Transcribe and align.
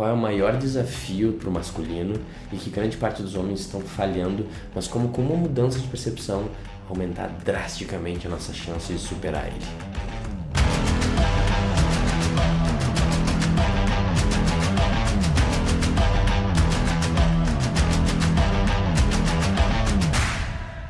qual 0.00 0.08
é 0.08 0.14
o 0.14 0.16
maior 0.16 0.56
desafio 0.56 1.34
para 1.34 1.50
o 1.50 1.52
masculino 1.52 2.18
e 2.50 2.56
que 2.56 2.70
grande 2.70 2.96
parte 2.96 3.20
dos 3.20 3.34
homens 3.34 3.60
estão 3.60 3.82
falhando, 3.82 4.46
mas 4.74 4.88
como 4.88 5.10
com 5.10 5.20
uma 5.20 5.36
mudança 5.36 5.78
de 5.78 5.86
percepção 5.88 6.48
aumentar 6.88 7.26
drasticamente 7.44 8.26
a 8.26 8.30
nossa 8.30 8.50
chance 8.54 8.90
de 8.90 8.98
superar 8.98 9.48
ele. 9.48 9.60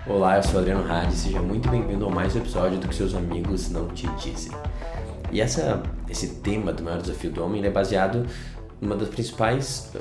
Olá, 0.06 0.36
eu 0.36 0.42
sou 0.44 0.60
Adriano 0.60 0.88
Hadi, 0.88 1.16
seja 1.16 1.42
muito 1.42 1.68
bem-vindo 1.68 2.06
a 2.06 2.10
mais 2.10 2.36
um 2.36 2.38
episódio 2.38 2.78
do 2.78 2.86
que 2.86 2.94
seus 2.94 3.16
amigos 3.16 3.70
não 3.70 3.88
te 3.88 4.06
dizem. 4.22 4.52
E 5.32 5.40
essa, 5.40 5.82
esse 6.08 6.36
tema 6.36 6.72
do 6.72 6.84
maior 6.84 7.00
desafio 7.00 7.32
do 7.32 7.44
homem 7.44 7.64
é 7.64 7.70
baseado 7.70 8.24
numa 8.80 8.96
das 8.96 9.08
principais 9.08 9.92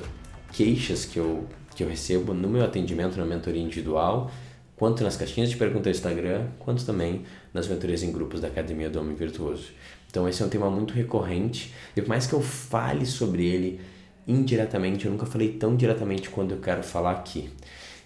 queixas 0.54 1.06
que 1.06 1.18
eu, 1.18 1.48
que 1.76 1.84
eu 1.84 1.90
recebo 1.90 2.34
no 2.34 2.48
meu 2.48 2.64
atendimento 2.64 3.18
na 3.18 3.26
mentoria 3.26 3.62
individual 3.62 4.32
quanto 4.80 5.04
nas 5.04 5.18
caixinhas 5.18 5.50
de 5.50 5.58
perguntas 5.58 5.92
do 5.92 5.98
Instagram, 5.98 6.48
quanto 6.58 6.86
também 6.86 7.26
nas 7.54 7.68
mentorias 7.68 8.02
em 8.02 8.14
grupos 8.14 8.40
da 8.40 8.48
Academia 8.48 8.90
do 8.90 8.98
Homem 8.98 9.14
Virtuoso. 9.14 9.68
Então 10.10 10.28
esse 10.28 10.42
é 10.42 10.46
um 10.46 10.50
tema 10.50 10.70
muito 10.70 10.94
recorrente 10.94 11.74
e 11.96 12.02
por 12.02 12.08
mais 12.08 12.26
que 12.26 12.34
eu 12.34 12.42
fale 12.42 13.06
sobre 13.06 13.46
ele 13.46 13.82
indiretamente, 14.26 15.06
eu 15.06 15.12
nunca 15.12 15.26
falei 15.26 15.54
tão 15.54 15.76
diretamente 15.76 16.30
quanto 16.30 16.54
eu 16.54 16.62
quero 16.62 16.82
falar 16.82 17.12
aqui. 17.12 17.50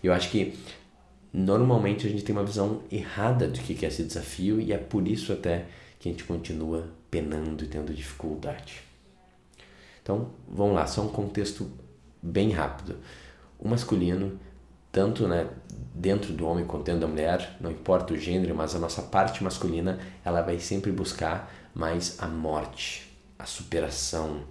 Eu 0.03 0.11
acho 0.13 0.31
que 0.31 0.55
normalmente 1.31 2.07
a 2.07 2.09
gente 2.09 2.23
tem 2.23 2.35
uma 2.35 2.43
visão 2.43 2.81
errada 2.91 3.47
do 3.47 3.59
que 3.59 3.85
é 3.85 3.87
esse 3.87 4.03
desafio 4.03 4.59
e 4.59 4.73
é 4.73 4.77
por 4.77 5.07
isso 5.07 5.31
até 5.31 5.65
que 5.99 6.09
a 6.09 6.11
gente 6.11 6.23
continua 6.23 6.89
penando 7.11 7.63
e 7.63 7.67
tendo 7.67 7.93
dificuldade. 7.93 8.81
Então, 10.03 10.31
vamos 10.47 10.75
lá, 10.75 10.85
só 10.85 11.01
um 11.01 11.07
contexto 11.07 11.71
bem 12.21 12.51
rápido. 12.51 12.97
O 13.57 13.67
masculino 13.67 14.37
tanto 14.93 15.27
né, 15.27 15.49
dentro 15.95 16.31
do 16.33 16.45
homem 16.45 16.65
quanto 16.65 16.85
dentro 16.85 17.01
da 17.01 17.07
mulher, 17.07 17.57
não 17.59 17.71
importa 17.71 18.13
o 18.13 18.17
gênero, 18.17 18.53
mas 18.53 18.75
a 18.75 18.79
nossa 18.79 19.01
parte 19.01 19.43
masculina 19.43 19.97
ela 20.23 20.43
vai 20.43 20.59
sempre 20.59 20.91
buscar 20.91 21.51
mais 21.73 22.17
a 22.19 22.27
morte, 22.27 23.11
a 23.39 23.45
superação, 23.45 24.43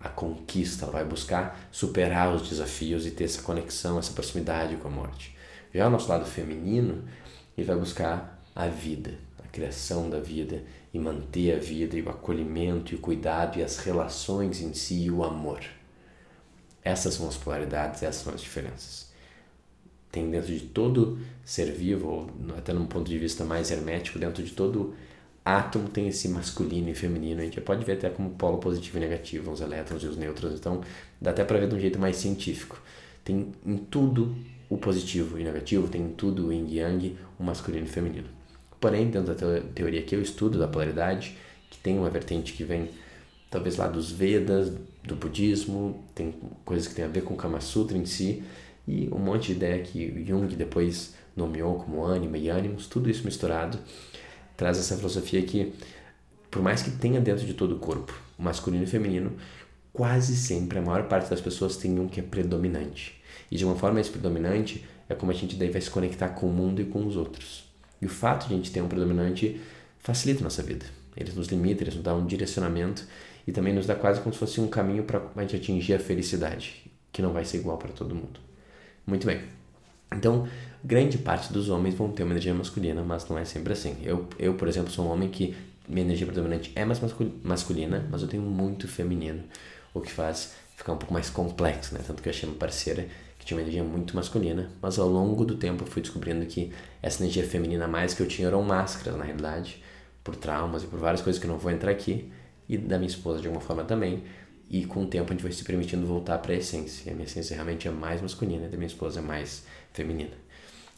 a 0.00 0.08
conquista, 0.08 0.86
ela 0.86 0.92
vai 0.92 1.04
buscar 1.04 1.68
superar 1.70 2.34
os 2.34 2.48
desafios 2.48 3.04
e 3.04 3.10
ter 3.10 3.24
essa 3.24 3.42
conexão, 3.42 3.98
essa 3.98 4.14
proximidade 4.14 4.76
com 4.76 4.88
a 4.88 4.90
morte. 4.90 5.36
Já 5.74 5.86
o 5.86 5.90
nosso 5.90 6.08
lado 6.08 6.24
feminino, 6.24 7.04
ele 7.56 7.66
vai 7.66 7.76
buscar 7.76 8.41
a 8.54 8.66
vida, 8.66 9.14
a 9.42 9.48
criação 9.48 10.10
da 10.10 10.20
vida 10.20 10.62
e 10.92 10.98
manter 10.98 11.54
a 11.54 11.58
vida 11.58 11.96
e 11.96 12.02
o 12.02 12.10
acolhimento 12.10 12.92
e 12.92 12.96
o 12.96 13.00
cuidado 13.00 13.58
e 13.58 13.62
as 13.62 13.78
relações 13.78 14.60
em 14.60 14.74
si 14.74 15.04
e 15.04 15.10
o 15.10 15.24
amor. 15.24 15.60
Essas 16.84 17.14
são 17.14 17.28
as 17.28 17.36
polaridades, 17.36 18.02
essas 18.02 18.22
são 18.22 18.34
as 18.34 18.40
diferenças 18.40 19.12
tem 20.12 20.30
dentro 20.30 20.52
de 20.52 20.60
todo 20.60 21.18
ser 21.42 21.72
vivo, 21.72 22.06
ou 22.06 22.30
até 22.56 22.74
num 22.74 22.84
ponto 22.84 23.08
de 23.08 23.18
vista 23.18 23.44
mais 23.44 23.70
hermético, 23.70 24.18
dentro 24.18 24.42
de 24.42 24.52
todo 24.52 24.94
átomo 25.42 25.88
tem 25.88 26.06
esse 26.06 26.28
masculino 26.28 26.90
e 26.90 26.94
feminino. 26.94 27.40
A 27.40 27.44
gente 27.44 27.60
pode 27.62 27.82
ver 27.82 27.94
até 27.94 28.10
como 28.10 28.30
polo 28.30 28.58
positivo 28.58 28.98
e 28.98 29.00
negativo, 29.00 29.50
os 29.50 29.62
elétrons 29.62 30.02
e 30.02 30.06
os 30.06 30.16
nêutrons. 30.16 30.52
Então, 30.52 30.82
dá 31.18 31.30
até 31.30 31.42
para 31.42 31.58
ver 31.58 31.68
de 31.68 31.74
um 31.74 31.80
jeito 31.80 31.98
mais 31.98 32.16
científico. 32.16 32.80
Tem 33.24 33.52
em 33.64 33.76
tudo 33.78 34.36
o 34.68 34.76
positivo 34.76 35.38
e 35.38 35.44
negativo, 35.44 35.88
tem 35.88 36.02
em 36.02 36.10
tudo 36.10 36.48
o 36.48 36.52
yin 36.52 36.66
e 36.68 36.76
yang, 36.76 37.16
o 37.38 37.42
masculino 37.42 37.86
e 37.86 37.88
feminino. 37.88 38.28
Porém, 38.82 39.08
dentro 39.08 39.32
da 39.32 39.60
teoria 39.60 40.02
que 40.02 40.12
eu 40.12 40.20
estudo, 40.20 40.58
da 40.58 40.66
polaridade, 40.66 41.36
que 41.70 41.78
tem 41.78 41.96
uma 41.96 42.10
vertente 42.10 42.52
que 42.52 42.64
vem 42.64 42.90
talvez 43.48 43.76
lá 43.76 43.86
dos 43.86 44.10
Vedas, 44.10 44.72
do 45.04 45.14
budismo, 45.14 46.02
tem 46.16 46.34
coisas 46.64 46.88
que 46.88 46.94
tem 46.96 47.04
a 47.04 47.08
ver 47.08 47.22
com 47.22 47.34
o 47.34 47.36
Kama 47.36 47.60
Sutra 47.60 47.96
em 47.96 48.04
si, 48.04 48.42
e 48.88 49.08
um 49.12 49.20
monte 49.20 49.46
de 49.46 49.52
ideia 49.52 49.80
que 49.84 50.24
Jung 50.26 50.52
depois 50.56 51.14
nomeou 51.36 51.76
como 51.76 52.02
ânima 52.04 52.36
e 52.36 52.48
ânimos, 52.48 52.88
tudo 52.88 53.08
isso 53.08 53.24
misturado, 53.24 53.78
traz 54.56 54.80
essa 54.80 54.96
filosofia 54.96 55.42
que, 55.42 55.72
por 56.50 56.60
mais 56.60 56.82
que 56.82 56.90
tenha 56.90 57.20
dentro 57.20 57.46
de 57.46 57.54
todo 57.54 57.76
o 57.76 57.78
corpo, 57.78 58.12
masculino 58.36 58.82
e 58.82 58.88
feminino, 58.88 59.30
quase 59.92 60.34
sempre 60.34 60.80
a 60.80 60.82
maior 60.82 61.06
parte 61.06 61.30
das 61.30 61.40
pessoas 61.40 61.76
tem 61.76 62.00
um 62.00 62.08
que 62.08 62.18
é 62.18 62.22
predominante. 62.24 63.22
E 63.48 63.56
de 63.56 63.64
uma 63.64 63.76
forma 63.76 64.00
esse 64.00 64.10
predominante 64.10 64.84
é 65.08 65.14
como 65.14 65.30
a 65.30 65.34
gente 65.34 65.54
daí 65.54 65.70
vai 65.70 65.80
se 65.80 65.88
conectar 65.88 66.30
com 66.30 66.48
o 66.48 66.52
mundo 66.52 66.82
e 66.82 66.84
com 66.84 67.06
os 67.06 67.16
outros. 67.16 67.70
E 68.02 68.06
o 68.06 68.08
fato 68.08 68.48
de 68.48 68.54
a 68.54 68.56
gente 68.56 68.72
ter 68.72 68.82
um 68.82 68.88
predominante 68.88 69.60
facilita 70.00 70.40
a 70.40 70.44
nossa 70.44 70.62
vida. 70.62 70.84
Eles 71.16 71.34
nos 71.36 71.46
limita, 71.46 71.84
eles 71.84 71.94
nos 71.94 72.02
dá 72.02 72.12
um 72.12 72.26
direcionamento 72.26 73.06
e 73.46 73.52
também 73.52 73.72
nos 73.72 73.86
dá 73.86 73.94
quase 73.94 74.20
como 74.20 74.32
se 74.32 74.40
fosse 74.40 74.60
um 74.60 74.66
caminho 74.66 75.04
para 75.04 75.22
a 75.36 75.40
gente 75.42 75.56
atingir 75.56 75.94
a 75.94 76.00
felicidade, 76.00 76.90
que 77.12 77.22
não 77.22 77.32
vai 77.32 77.44
ser 77.44 77.58
igual 77.58 77.78
para 77.78 77.92
todo 77.92 78.12
mundo. 78.12 78.40
Muito 79.06 79.24
bem. 79.24 79.42
Então, 80.12 80.48
grande 80.82 81.16
parte 81.16 81.52
dos 81.52 81.68
homens 81.68 81.94
vão 81.94 82.10
ter 82.10 82.24
uma 82.24 82.32
energia 82.32 82.52
masculina, 82.52 83.02
mas 83.02 83.28
não 83.28 83.38
é 83.38 83.44
sempre 83.44 83.72
assim. 83.72 83.96
Eu, 84.02 84.28
eu 84.36 84.54
por 84.54 84.66
exemplo, 84.66 84.90
sou 84.90 85.06
um 85.06 85.10
homem 85.10 85.28
que 85.28 85.54
minha 85.88 86.04
energia 86.04 86.26
predominante 86.26 86.72
é 86.74 86.84
mais 86.84 87.00
masculina, 87.44 88.06
mas 88.10 88.22
eu 88.22 88.28
tenho 88.28 88.42
muito 88.42 88.88
feminino, 88.88 89.44
o 89.94 90.00
que 90.00 90.10
faz 90.10 90.54
ficar 90.76 90.92
um 90.92 90.96
pouco 90.96 91.14
mais 91.14 91.30
complexo, 91.30 91.94
né? 91.94 92.00
Tanto 92.04 92.22
que 92.22 92.28
eu 92.28 92.32
achei 92.32 92.50
parceira 92.50 93.06
que 93.42 93.46
tinha 93.46 93.58
uma 93.58 93.62
energia 93.62 93.82
muito 93.82 94.14
masculina, 94.14 94.70
mas 94.80 95.00
ao 95.00 95.08
longo 95.08 95.44
do 95.44 95.56
tempo 95.56 95.82
eu 95.82 95.86
fui 95.88 96.00
descobrindo 96.00 96.46
que 96.46 96.72
essa 97.02 97.20
energia 97.20 97.44
feminina 97.44 97.88
mais 97.88 98.14
que 98.14 98.22
eu 98.22 98.28
tinha 98.28 98.46
eram 98.46 98.62
máscaras, 98.62 99.18
na 99.18 99.24
realidade, 99.24 99.82
por 100.22 100.36
traumas 100.36 100.84
e 100.84 100.86
por 100.86 101.00
várias 101.00 101.20
coisas 101.20 101.40
que 101.40 101.46
eu 101.48 101.50
não 101.50 101.58
vou 101.58 101.72
entrar 101.72 101.90
aqui, 101.90 102.30
e 102.68 102.78
da 102.78 102.98
minha 102.98 103.08
esposa 103.08 103.40
de 103.40 103.48
alguma 103.48 103.60
forma 103.60 103.82
também, 103.82 104.22
e 104.70 104.84
com 104.86 105.02
o 105.02 105.06
tempo 105.08 105.32
a 105.32 105.34
gente 105.34 105.42
vai 105.42 105.50
se 105.50 105.64
permitindo 105.64 106.06
voltar 106.06 106.38
para 106.38 106.52
a 106.52 106.56
essência. 106.56 107.10
E 107.10 107.12
a 107.12 107.14
minha 107.16 107.26
essência 107.26 107.54
realmente 107.54 107.88
é 107.88 107.90
mais 107.90 108.22
masculina, 108.22 108.66
e 108.66 108.68
da 108.68 108.76
minha 108.76 108.86
esposa 108.86 109.18
é 109.18 109.22
mais 109.22 109.64
feminina. 109.92 110.36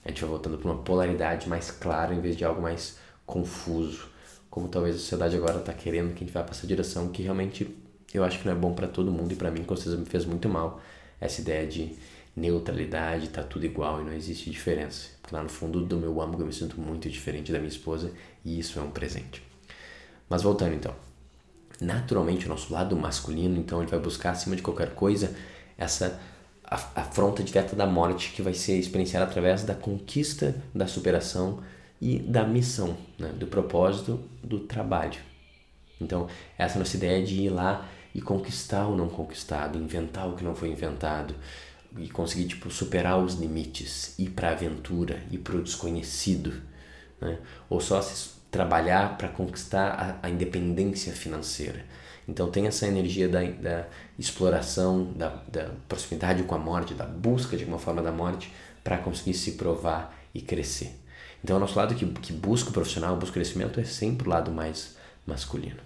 A 0.04 0.10
gente 0.10 0.21
vai 0.21 0.28
voltando 0.28 0.59
para 0.59 0.71
uma 0.71 0.83
polaridade 0.83 1.49
mais 1.49 1.71
clara 1.71 2.15
em 2.15 2.21
vez 2.21 2.37
de 2.37 2.44
algo 2.44 2.60
mais 2.60 2.99
confuso, 3.25 4.06
como 4.50 4.69
talvez 4.69 4.97
a 4.97 4.99
sociedade 4.99 5.34
agora 5.34 5.60
está 5.60 5.72
querendo 5.72 6.10
que 6.10 6.22
a 6.22 6.27
gente 6.27 6.33
vá 6.33 6.43
para 6.43 6.54
essa 6.54 6.66
direção 6.66 7.09
que 7.09 7.22
realmente 7.22 7.75
eu 8.12 8.22
acho 8.22 8.38
que 8.38 8.44
não 8.44 8.53
é 8.53 8.54
bom 8.54 8.75
para 8.75 8.87
todo 8.87 9.10
mundo 9.10 9.33
e 9.33 9.34
para 9.34 9.50
mim 9.50 9.65
com 9.65 9.75
certeza 9.75 9.97
me 9.97 10.04
fez 10.04 10.27
muito 10.27 10.47
mal 10.47 10.81
essa 11.19 11.41
ideia 11.41 11.66
de 11.66 11.97
neutralidade, 12.37 13.28
tá 13.28 13.43
tudo 13.43 13.65
igual 13.65 14.00
e 14.00 14.05
não 14.05 14.12
existe 14.12 14.50
diferença. 14.50 15.11
Porque 15.22 15.34
lá 15.34 15.43
no 15.43 15.49
fundo 15.49 15.81
do 15.81 15.97
meu 15.97 16.21
âmago 16.21 16.43
eu 16.43 16.47
me 16.47 16.53
sinto 16.53 16.81
muito 16.81 17.09
diferente 17.09 17.53
da 17.53 17.59
minha 17.59 17.69
esposa 17.69 18.12
e 18.45 18.59
isso 18.59 18.78
é 18.78 18.83
um 18.83 18.91
presente. 18.91 19.43
Mas 20.28 20.43
voltando 20.43 20.75
então, 20.75 20.95
naturalmente 21.81 22.47
o 22.47 22.49
nosso 22.49 22.72
lado 22.72 22.97
masculino, 22.97 23.56
então 23.59 23.81
ele 23.81 23.91
vai 23.91 24.00
buscar 24.00 24.31
acima 24.31 24.56
de 24.56 24.62
qualquer 24.62 24.95
coisa 24.95 25.34
essa 25.77 26.21
afronta 26.65 27.43
direta 27.43 27.77
da 27.77 27.87
morte 27.87 28.33
que 28.33 28.43
vai 28.43 28.55
ser 28.55 28.78
experienciada 28.78 29.27
através 29.27 29.65
da 29.65 29.75
conquista, 29.75 30.55
da 30.75 30.87
superação 30.87 31.62
e 32.01 32.19
da 32.19 32.45
missão, 32.45 32.97
né? 33.19 33.28
do 33.28 33.47
propósito 33.47 34.21
do 34.43 34.61
trabalho. 34.61 35.21
Então, 36.01 36.27
essa 36.59 36.77
é 36.77 36.78
nossa 36.78 36.97
ideia 36.97 37.25
de 37.25 37.43
ir 37.43 37.51
lá 37.51 37.89
e 38.15 38.21
conquistar 38.21 38.87
o 38.87 38.97
não 38.97 39.09
conquistado, 39.09 39.78
inventar 39.78 40.28
o 40.28 40.34
que 40.34 40.45
não 40.45 40.55
foi 40.55 40.71
inventado 40.71 41.34
e 41.99 42.09
conseguir 42.09 42.47
tipo 42.47 42.71
superar 42.71 43.19
os 43.19 43.34
limites, 43.34 44.19
ir 44.19 44.31
para 44.31 44.49
a 44.49 44.53
aventura, 44.53 45.22
ir 45.31 45.38
para 45.38 45.56
o 45.56 45.62
desconhecido, 45.62 46.53
né? 47.21 47.38
ou 47.69 47.81
só 47.81 48.00
se 48.03 48.34
trabalhar 48.50 49.16
para 49.16 49.28
conquistar 49.28 50.19
a, 50.22 50.27
a, 50.27 50.31
independência 50.31 51.12
financeira. 51.12 51.84
Então 52.27 52.50
tem 52.50 52.66
essa 52.66 52.87
energia 52.87 53.28
da, 53.28 53.43
da 53.43 53.87
exploração, 54.19 55.12
da, 55.12 55.28
da, 55.49 55.71
proximidade 55.88 56.43
com 56.44 56.54
a 56.54 56.59
morte, 56.59 56.94
da 56.94 57.04
busca 57.04 57.56
de 57.56 57.65
alguma 57.65 57.78
forma 57.78 58.03
da 58.03 58.12
morte 58.12 58.53
para 58.83 58.99
conseguir 58.99 59.34
se 59.34 59.53
provar 59.53 60.16
e 60.33 60.41
crescer. 60.41 60.99
Então 61.43 61.56
o 61.56 61.60
nosso 61.60 61.77
lado 61.77 61.94
que, 61.94 62.06
que 62.06 62.33
busca 62.33 62.71
o 62.71 62.72
profissional, 62.72 63.16
busca 63.16 63.33
o 63.33 63.34
crescimento 63.34 63.81
é 63.81 63.84
sempre 63.84 64.27
o 64.27 64.31
lado 64.31 64.50
mais 64.50 64.97
masculino. 65.27 65.81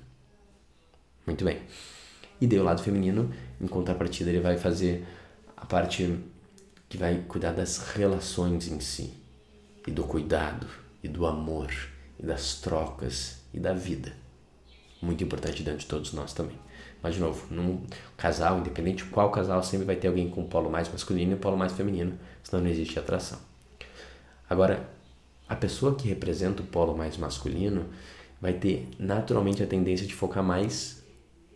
Muito 1.26 1.44
bem. 1.44 1.60
E 2.41 2.47
daí 2.47 2.58
o 2.58 2.64
lado 2.64 2.82
feminino, 2.82 3.32
em 3.60 3.66
contrapartida, 3.66 4.30
ele 4.30 4.41
vai 4.41 4.56
fazer 4.56 5.04
a 5.60 5.66
parte 5.66 6.19
que 6.89 6.97
vai 6.97 7.25
cuidar 7.27 7.53
das 7.53 7.78
relações 7.78 8.69
em 8.69 8.81
si, 8.81 9.13
e 9.87 9.91
do 9.91 10.05
cuidado, 10.05 10.66
e 11.03 11.09
do 11.09 11.27
amor, 11.27 11.72
e 12.19 12.25
das 12.25 12.55
trocas 12.60 13.41
e 13.53 13.59
da 13.59 13.72
vida. 13.72 14.13
Muito 15.03 15.22
importante 15.22 15.63
dentro 15.63 15.81
de 15.81 15.87
todos 15.87 16.13
nós 16.13 16.33
também. 16.33 16.59
Mas, 17.03 17.15
de 17.15 17.21
novo, 17.21 17.53
num 17.53 17.84
casal, 18.16 18.59
independente 18.59 19.05
de 19.05 19.10
qual 19.10 19.31
casal, 19.31 19.63
sempre 19.63 19.87
vai 19.87 19.97
ter 19.97 20.09
alguém 20.09 20.31
com 20.31 20.43
um 20.43 20.49
polo 20.49 20.71
mais 20.71 20.89
masculino 20.89 21.33
e 21.33 21.37
polo 21.37 21.57
mais 21.57 21.72
feminino, 21.72 22.19
senão 22.43 22.63
não 22.63 22.71
existe 22.71 22.99
atração. 22.99 23.39
Agora, 24.49 24.89
a 25.49 25.55
pessoa 25.57 25.95
que 25.95 26.09
representa 26.09 26.63
o 26.63 26.66
polo 26.66 26.97
mais 26.97 27.16
masculino 27.16 27.87
vai 28.41 28.53
ter 28.53 28.89
naturalmente 28.99 29.63
a 29.63 29.66
tendência 29.66 30.07
de 30.07 30.15
focar 30.15 30.43
mais 30.43 31.03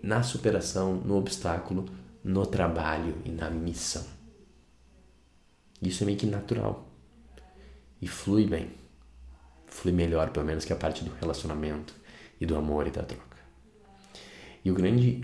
na 0.02 0.22
superação, 0.22 0.94
no 0.94 1.16
obstáculo, 1.16 1.86
no 2.22 2.46
trabalho 2.46 3.16
e 3.24 3.30
na 3.30 3.50
missão. 3.50 4.06
Isso 5.80 6.04
é 6.04 6.06
meio 6.06 6.18
que 6.18 6.26
natural 6.26 6.88
e 8.00 8.06
flui 8.06 8.46
bem 8.46 8.82
flui 9.72 9.92
melhor, 9.92 10.30
pelo 10.30 10.46
menos, 10.46 10.64
que 10.64 10.72
a 10.72 10.76
parte 10.76 11.02
do 11.02 11.12
relacionamento 11.14 11.94
e 12.40 12.46
do 12.46 12.54
amor 12.56 12.86
e 12.86 12.90
da 12.90 13.02
troca. 13.02 13.38
E 14.64 14.70
o 14.70 14.74
grande 14.74 15.22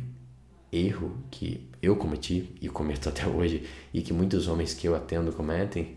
erro 0.73 1.23
que 1.31 1.69
eu 1.81 1.97
cometi 1.97 2.55
e 2.61 2.69
cometo 2.69 3.09
até 3.09 3.27
hoje 3.27 3.69
e 3.93 4.03
que 4.03 4.13
muitos 4.13 4.49
homens 4.49 4.75
que 4.75 4.89
eu 4.89 4.95
atendo 4.95 5.33
cometem 5.33 5.97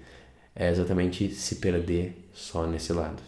é 0.53 0.69
exatamente 0.69 1.33
se 1.33 1.55
perder 1.55 2.29
só 2.33 2.67
nesse 2.67 2.93
lado. 2.93 3.23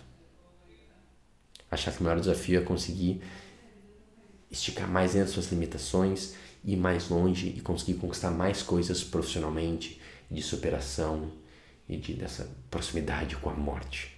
Achar 1.71 1.91
que 1.91 2.01
o 2.01 2.03
maior 2.03 2.19
desafio 2.19 2.59
é 2.59 2.63
conseguir 2.63 3.21
esticar 4.51 4.87
mais 4.87 5.15
das 5.15 5.31
suas 5.31 5.51
limitações, 5.51 6.35
ir 6.63 6.77
mais 6.77 7.09
longe 7.09 7.47
e 7.49 7.61
conseguir 7.61 7.95
conquistar 7.95 8.31
mais 8.31 8.61
coisas 8.61 9.03
profissionalmente, 9.03 9.99
de 10.29 10.41
superação 10.41 11.31
e 11.87 11.97
de 11.97 12.13
dessa 12.13 12.49
proximidade 12.71 13.35
com 13.35 13.49
a 13.49 13.53
morte. 13.53 14.15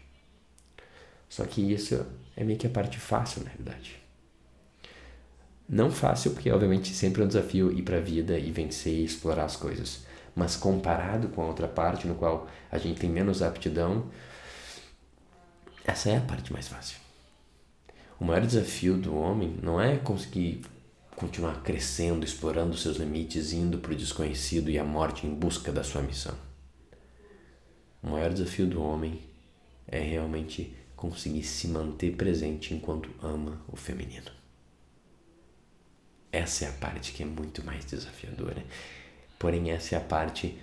Só 1.27 1.43
que 1.45 1.61
isso 1.61 2.05
é 2.35 2.43
meio 2.43 2.57
que 2.57 2.67
a 2.67 2.69
parte 2.69 2.99
fácil, 2.99 3.43
na 3.43 3.49
realidade. 3.49 3.99
Não 5.67 5.89
fácil, 5.89 6.31
porque 6.31 6.51
obviamente 6.51 6.93
sempre 6.93 7.21
é 7.21 7.25
um 7.25 7.27
desafio 7.27 7.71
ir 7.71 7.81
para 7.81 7.97
a 7.97 8.01
vida 8.01 8.37
e 8.37 8.51
vencer 8.51 8.93
e 8.93 9.03
explorar 9.03 9.45
as 9.45 9.55
coisas. 9.55 10.05
Mas 10.35 10.55
comparado 10.55 11.29
com 11.29 11.41
a 11.41 11.47
outra 11.47 11.67
parte, 11.67 12.07
no 12.07 12.15
qual 12.15 12.47
a 12.71 12.77
gente 12.77 12.99
tem 12.99 13.09
menos 13.09 13.41
aptidão, 13.41 14.05
essa 15.83 16.09
é 16.09 16.17
a 16.17 16.21
parte 16.21 16.53
mais 16.53 16.67
fácil. 16.67 16.97
O 18.19 18.25
maior 18.25 18.45
desafio 18.45 18.95
do 18.95 19.15
homem 19.15 19.57
não 19.61 19.81
é 19.81 19.97
conseguir 19.97 20.61
continuar 21.15 21.61
crescendo, 21.63 22.25
explorando 22.25 22.77
seus 22.77 22.97
limites, 22.97 23.53
indo 23.53 23.77
para 23.77 23.93
o 23.93 23.95
desconhecido 23.95 24.69
e 24.69 24.77
a 24.77 24.83
morte 24.83 25.25
em 25.25 25.33
busca 25.33 25.71
da 25.71 25.83
sua 25.83 26.01
missão. 26.01 26.35
O 28.03 28.09
maior 28.09 28.31
desafio 28.31 28.67
do 28.67 28.81
homem 28.81 29.19
é 29.87 29.99
realmente 29.99 30.75
conseguir 30.95 31.43
se 31.43 31.67
manter 31.67 32.15
presente 32.15 32.73
enquanto 32.73 33.09
ama 33.21 33.61
o 33.67 33.75
feminino. 33.75 34.31
Essa 36.31 36.65
é 36.65 36.67
a 36.67 36.73
parte 36.73 37.13
que 37.13 37.23
é 37.23 37.25
muito 37.25 37.65
mais 37.65 37.85
desafiadora. 37.85 38.63
Porém, 39.39 39.71
essa 39.71 39.95
é 39.95 39.97
a 39.97 40.01
parte 40.01 40.57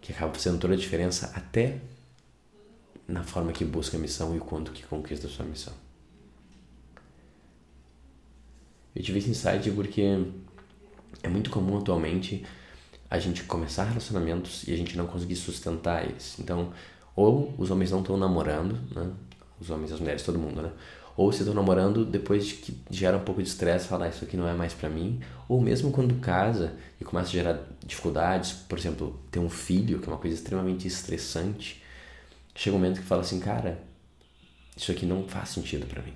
que 0.00 0.12
acaba 0.12 0.38
sendo 0.38 0.58
toda 0.58 0.74
a 0.74 0.76
diferença 0.76 1.32
até 1.34 1.80
na 3.06 3.22
forma 3.22 3.52
que 3.52 3.64
busca 3.64 3.96
a 3.96 4.00
missão 4.00 4.34
e 4.34 4.38
o 4.38 4.44
quanto 4.44 4.72
que 4.72 4.84
conquista 4.84 5.26
a 5.26 5.30
sua 5.30 5.44
missão. 5.44 5.83
Eu 8.94 9.02
tive 9.02 9.18
esse 9.18 9.30
insight 9.30 9.70
porque 9.70 10.24
é 11.22 11.28
muito 11.28 11.50
comum 11.50 11.78
atualmente 11.78 12.44
a 13.10 13.18
gente 13.18 13.44
começar 13.44 13.84
relacionamentos 13.84 14.66
e 14.66 14.72
a 14.72 14.76
gente 14.76 14.96
não 14.96 15.06
conseguir 15.06 15.36
sustentar 15.36 16.04
eles. 16.04 16.36
Então, 16.38 16.72
ou 17.14 17.54
os 17.58 17.70
homens 17.70 17.90
não 17.90 18.00
estão 18.00 18.16
namorando, 18.16 18.78
né? 18.94 19.10
Os 19.60 19.70
homens, 19.70 19.92
as 19.92 20.00
mulheres, 20.00 20.22
todo 20.22 20.38
mundo, 20.38 20.62
né? 20.62 20.72
ou 21.16 21.30
se 21.32 21.40
estão 21.40 21.54
namorando 21.54 22.04
depois 22.04 22.46
de 22.46 22.54
que 22.54 22.76
gera 22.90 23.16
um 23.16 23.20
pouco 23.20 23.42
de 23.42 23.48
estresse, 23.48 23.86
falar 23.86 24.06
ah, 24.06 24.08
isso 24.08 24.24
aqui 24.24 24.36
não 24.36 24.48
é 24.48 24.54
mais 24.54 24.74
para 24.74 24.88
mim, 24.88 25.20
ou 25.48 25.60
mesmo 25.60 25.92
quando 25.92 26.14
casa 26.16 26.74
e 27.00 27.04
começa 27.04 27.28
a 27.28 27.32
gerar 27.32 27.60
dificuldades, 27.84 28.52
por 28.52 28.78
exemplo, 28.78 29.20
ter 29.30 29.38
um 29.38 29.48
filho, 29.48 30.00
que 30.00 30.08
é 30.08 30.12
uma 30.12 30.18
coisa 30.18 30.36
extremamente 30.36 30.88
estressante, 30.88 31.82
chega 32.54 32.76
um 32.76 32.80
momento 32.80 33.00
que 33.00 33.06
fala 33.06 33.20
assim, 33.20 33.38
cara, 33.38 33.80
isso 34.76 34.90
aqui 34.90 35.06
não 35.06 35.28
faz 35.28 35.50
sentido 35.50 35.86
para 35.86 36.02
mim. 36.02 36.14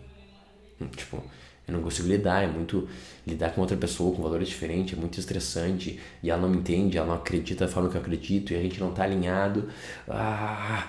Tipo, 0.97 1.23
eu 1.69 1.75
não 1.75 1.83
consigo 1.83 2.09
lidar, 2.09 2.43
é 2.43 2.47
muito 2.47 2.89
lidar 3.27 3.51
com 3.51 3.61
outra 3.61 3.77
pessoa 3.77 4.17
com 4.17 4.23
valores 4.23 4.49
diferentes, 4.49 4.97
é 4.97 5.01
muito 5.01 5.21
estressante, 5.21 6.01
e 6.23 6.31
ela 6.31 6.41
não 6.41 6.49
me 6.49 6.57
entende, 6.57 6.97
ela 6.97 7.07
não 7.07 7.15
acredita 7.15 7.67
da 7.67 7.71
forma 7.71 7.91
que 7.91 7.97
eu 7.97 8.01
acredito, 8.01 8.55
e 8.55 8.57
a 8.57 8.63
gente 8.63 8.81
não 8.81 8.93
tá 8.93 9.05
alinhado. 9.05 9.69
Ah, 10.09 10.89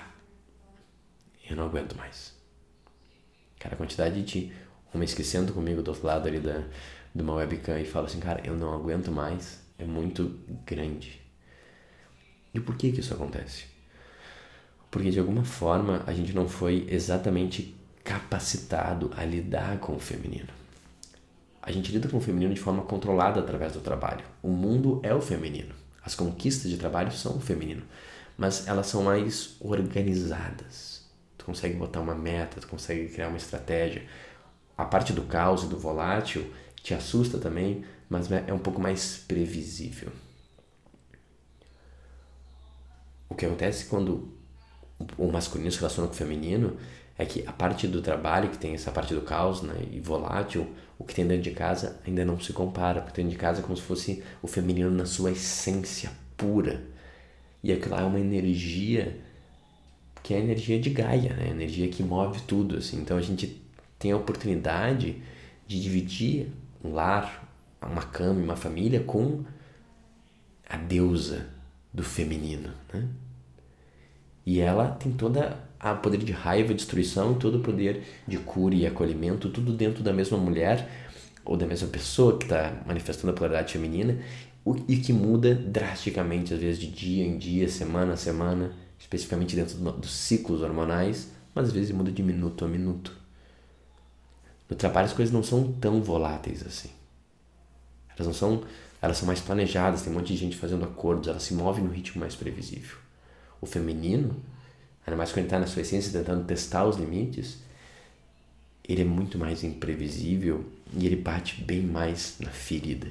eu 1.48 1.54
não 1.54 1.66
aguento 1.66 1.94
mais. 1.96 2.34
Cara, 3.58 3.74
a 3.74 3.76
quantidade 3.78 4.22
de 4.22 4.50
homens 4.94 5.12
que 5.12 5.22
sentam 5.22 5.54
comigo 5.54 5.82
do 5.82 5.88
outro 5.88 6.06
lado 6.06 6.26
ali 6.26 6.40
da, 6.40 6.64
de 7.14 7.22
uma 7.22 7.34
webcam 7.34 7.78
e 7.78 7.84
falam 7.84 8.08
assim, 8.08 8.18
cara, 8.18 8.40
eu 8.42 8.56
não 8.56 8.72
aguento 8.72 9.12
mais, 9.12 9.60
é 9.78 9.84
muito 9.84 10.40
grande. 10.64 11.20
E 12.54 12.58
por 12.58 12.74
que 12.76 12.90
que 12.90 13.00
isso 13.00 13.12
acontece? 13.12 13.66
Porque 14.90 15.10
de 15.10 15.20
alguma 15.20 15.44
forma 15.44 16.02
a 16.06 16.12
gente 16.14 16.32
não 16.32 16.48
foi 16.48 16.86
exatamente 16.88 17.76
capacitado 18.02 19.10
a 19.14 19.24
lidar 19.26 19.78
com 19.78 19.94
o 19.94 20.00
feminino. 20.00 20.59
A 21.62 21.70
gente 21.70 21.92
lida 21.92 22.08
com 22.08 22.16
o 22.16 22.20
feminino 22.20 22.54
de 22.54 22.60
forma 22.60 22.82
controlada 22.82 23.40
através 23.40 23.72
do 23.72 23.80
trabalho. 23.80 24.24
O 24.42 24.48
mundo 24.48 25.00
é 25.02 25.14
o 25.14 25.20
feminino. 25.20 25.74
As 26.02 26.14
conquistas 26.14 26.70
de 26.70 26.78
trabalho 26.78 27.12
são 27.12 27.36
o 27.36 27.40
feminino, 27.40 27.82
mas 28.36 28.66
elas 28.66 28.86
são 28.86 29.02
mais 29.02 29.56
organizadas 29.60 31.00
tu 31.40 31.46
consegue 31.46 31.74
botar 31.74 32.00
uma 32.00 32.14
meta, 32.14 32.60
tu 32.60 32.68
consegue 32.68 33.08
criar 33.08 33.28
uma 33.28 33.38
estratégia. 33.38 34.06
A 34.76 34.84
parte 34.84 35.12
do 35.12 35.22
caos 35.22 35.64
e 35.64 35.66
do 35.66 35.78
volátil 35.78 36.52
te 36.82 36.92
assusta 36.92 37.38
também, 37.38 37.84
mas 38.08 38.30
é 38.30 38.52
um 38.52 38.58
pouco 38.58 38.80
mais 38.80 39.24
previsível. 39.26 40.10
O 43.28 43.34
que 43.34 43.46
acontece 43.46 43.86
quando 43.86 44.34
o 45.16 45.32
masculino 45.32 45.70
se 45.70 45.78
relaciona 45.78 46.08
com 46.08 46.14
o 46.14 46.16
feminino 46.16 46.76
é 47.16 47.24
que 47.24 47.46
a 47.46 47.52
parte 47.52 47.86
do 47.88 48.02
trabalho, 48.02 48.50
que 48.50 48.58
tem 48.58 48.74
essa 48.74 48.90
parte 48.90 49.14
do 49.14 49.22
caos 49.22 49.62
né, 49.62 49.86
e 49.90 50.00
volátil, 50.00 50.74
o 51.00 51.04
que 51.04 51.14
tem 51.14 51.26
dentro 51.26 51.42
de 51.42 51.52
casa 51.52 51.98
ainda 52.06 52.26
não 52.26 52.38
se 52.38 52.52
compara, 52.52 53.00
porque 53.00 53.22
dentro 53.22 53.32
de 53.32 53.38
casa 53.38 53.60
é 53.60 53.62
como 53.62 53.74
se 53.74 53.82
fosse 53.82 54.22
o 54.42 54.46
feminino 54.46 54.90
na 54.90 55.06
sua 55.06 55.32
essência 55.32 56.10
pura. 56.36 56.84
E 57.64 57.72
aquilo 57.72 57.94
lá 57.94 58.02
é 58.02 58.04
uma 58.04 58.20
energia 58.20 59.18
que 60.22 60.34
é 60.34 60.36
a 60.36 60.40
energia 60.40 60.78
de 60.78 60.90
Gaia, 60.90 61.32
né? 61.34 61.44
a 61.44 61.50
energia 61.50 61.88
que 61.88 62.02
move 62.02 62.42
tudo. 62.42 62.76
Assim. 62.76 63.00
Então 63.00 63.16
a 63.16 63.20
gente 63.22 63.62
tem 63.98 64.12
a 64.12 64.16
oportunidade 64.16 65.22
de 65.66 65.80
dividir 65.80 66.52
um 66.84 66.92
lar, 66.92 67.48
uma 67.80 68.02
cama, 68.02 68.38
uma 68.38 68.56
família 68.56 69.00
com 69.00 69.42
a 70.68 70.76
deusa 70.76 71.48
do 71.94 72.02
feminino. 72.02 72.74
Né? 72.92 73.08
E 74.44 74.60
ela 74.60 74.90
tem 74.90 75.12
toda 75.12 75.58
a 75.80 75.94
poder 75.94 76.18
de 76.18 76.32
raiva, 76.32 76.74
destruição, 76.74 77.34
todo 77.34 77.58
o 77.58 77.60
poder 77.62 78.02
de 78.28 78.36
cura 78.36 78.74
e 78.74 78.86
acolhimento, 78.86 79.48
tudo 79.48 79.72
dentro 79.72 80.02
da 80.02 80.12
mesma 80.12 80.36
mulher 80.36 80.88
ou 81.44 81.56
da 81.56 81.66
mesma 81.66 81.88
pessoa 81.88 82.36
que 82.36 82.44
está 82.44 82.82
manifestando 82.86 83.32
a 83.32 83.34
polaridade 83.34 83.72
feminina 83.72 84.18
e 84.86 84.98
que 84.98 85.12
muda 85.12 85.54
drasticamente, 85.54 86.52
às 86.52 86.60
vezes 86.60 86.78
de 86.78 86.86
dia 86.86 87.24
em 87.24 87.38
dia, 87.38 87.66
semana 87.68 88.12
a 88.12 88.16
semana 88.16 88.72
especificamente 88.98 89.56
dentro 89.56 89.78
dos 89.78 90.12
ciclos 90.12 90.60
hormonais, 90.60 91.30
mas 91.54 91.68
às 91.68 91.72
vezes 91.72 91.90
muda 91.90 92.12
de 92.12 92.22
minuto 92.22 92.64
a 92.64 92.68
minuto. 92.68 93.16
No 94.68 94.76
trabalho 94.76 95.06
as 95.06 95.14
coisas 95.14 95.32
não 95.32 95.42
são 95.42 95.72
tão 95.72 96.02
voláteis 96.02 96.64
assim. 96.64 96.90
Elas 98.10 98.26
não 98.26 98.34
são, 98.34 98.62
elas 99.00 99.16
são 99.16 99.26
mais 99.26 99.40
planejadas, 99.40 100.02
tem 100.02 100.12
um 100.12 100.16
monte 100.16 100.34
de 100.34 100.36
gente 100.36 100.56
fazendo 100.56 100.84
acordos, 100.84 101.28
elas 101.28 101.42
se 101.42 101.54
movem 101.54 101.82
no 101.82 101.90
ritmo 101.90 102.20
mais 102.20 102.36
previsível. 102.36 102.98
O 103.60 103.66
feminino, 103.66 104.36
ainda 105.10 105.16
mais 105.16 105.30
quando 105.30 105.38
ele 105.38 105.46
está 105.46 105.58
na 105.58 105.66
sua 105.66 105.82
essência 105.82 106.12
tentando 106.12 106.44
testar 106.44 106.86
os 106.86 106.96
limites, 106.96 107.58
ele 108.88 109.02
é 109.02 109.04
muito 109.04 109.38
mais 109.38 109.64
imprevisível 109.64 110.64
e 110.96 111.04
ele 111.04 111.16
bate 111.16 111.62
bem 111.62 111.82
mais 111.82 112.36
na 112.40 112.50
ferida. 112.50 113.08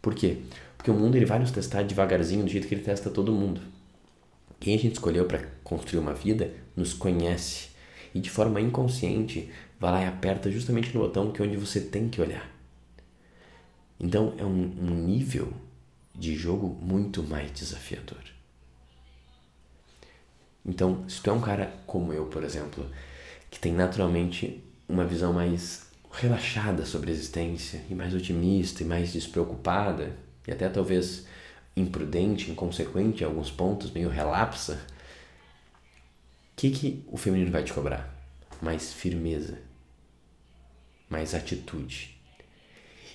Por 0.00 0.14
quê? 0.14 0.38
Porque 0.76 0.90
o 0.90 0.94
mundo 0.94 1.16
ele 1.16 1.24
vai 1.24 1.38
nos 1.38 1.50
testar 1.50 1.82
devagarzinho 1.82 2.44
do 2.44 2.50
jeito 2.50 2.68
que 2.68 2.74
ele 2.74 2.82
testa 2.82 3.08
todo 3.08 3.32
mundo. 3.32 3.60
Quem 4.60 4.74
a 4.74 4.78
gente 4.78 4.92
escolheu 4.92 5.24
para 5.26 5.42
construir 5.62 6.00
uma 6.00 6.14
vida 6.14 6.52
nos 6.76 6.92
conhece 6.92 7.68
e 8.14 8.20
de 8.20 8.30
forma 8.30 8.60
inconsciente 8.60 9.50
vai 9.80 9.90
lá 9.90 10.02
e 10.02 10.06
aperta 10.06 10.50
justamente 10.50 10.94
no 10.94 11.00
botão 11.00 11.32
que 11.32 11.42
é 11.42 11.44
onde 11.44 11.56
você 11.56 11.80
tem 11.80 12.08
que 12.08 12.20
olhar. 12.20 12.50
Então 13.98 14.34
é 14.36 14.44
um, 14.44 14.72
um 14.80 15.06
nível 15.06 15.52
de 16.14 16.34
jogo 16.34 16.78
muito 16.80 17.22
mais 17.22 17.50
desafiador. 17.52 18.33
Então, 20.64 21.08
se 21.08 21.20
tu 21.20 21.30
é 21.30 21.32
um 21.32 21.40
cara 21.40 21.72
como 21.86 22.12
eu, 22.12 22.26
por 22.26 22.42
exemplo, 22.42 22.86
que 23.50 23.58
tem 23.58 23.72
naturalmente 23.72 24.62
uma 24.88 25.04
visão 25.04 25.32
mais 25.32 25.86
relaxada 26.10 26.86
sobre 26.86 27.10
a 27.10 27.12
existência 27.12 27.82
e 27.90 27.94
mais 27.94 28.14
otimista 28.14 28.82
e 28.82 28.86
mais 28.86 29.12
despreocupada 29.12 30.16
e 30.46 30.52
até 30.52 30.68
talvez 30.68 31.26
imprudente, 31.76 32.50
inconsequente 32.50 33.22
em 33.22 33.26
alguns 33.26 33.50
pontos, 33.50 33.90
meio 33.90 34.08
relapsa, 34.08 34.80
o 36.52 36.56
que, 36.56 36.70
que 36.70 37.04
o 37.08 37.16
feminino 37.16 37.50
vai 37.50 37.64
te 37.64 37.72
cobrar? 37.72 38.14
Mais 38.62 38.92
firmeza, 38.92 39.58
mais 41.10 41.34
atitude. 41.34 42.16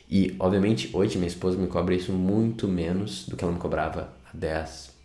E, 0.10 0.36
obviamente, 0.40 0.90
hoje 0.92 1.18
minha 1.18 1.28
esposa 1.28 1.58
me 1.58 1.68
cobra 1.68 1.96
isso 1.96 2.12
muito 2.12 2.68
menos 2.68 3.28
do 3.28 3.38
que 3.38 3.44
ela 3.44 3.54
me 3.54 3.60
cobrava 3.60 4.14
há 4.26 4.36
10, 4.36 4.99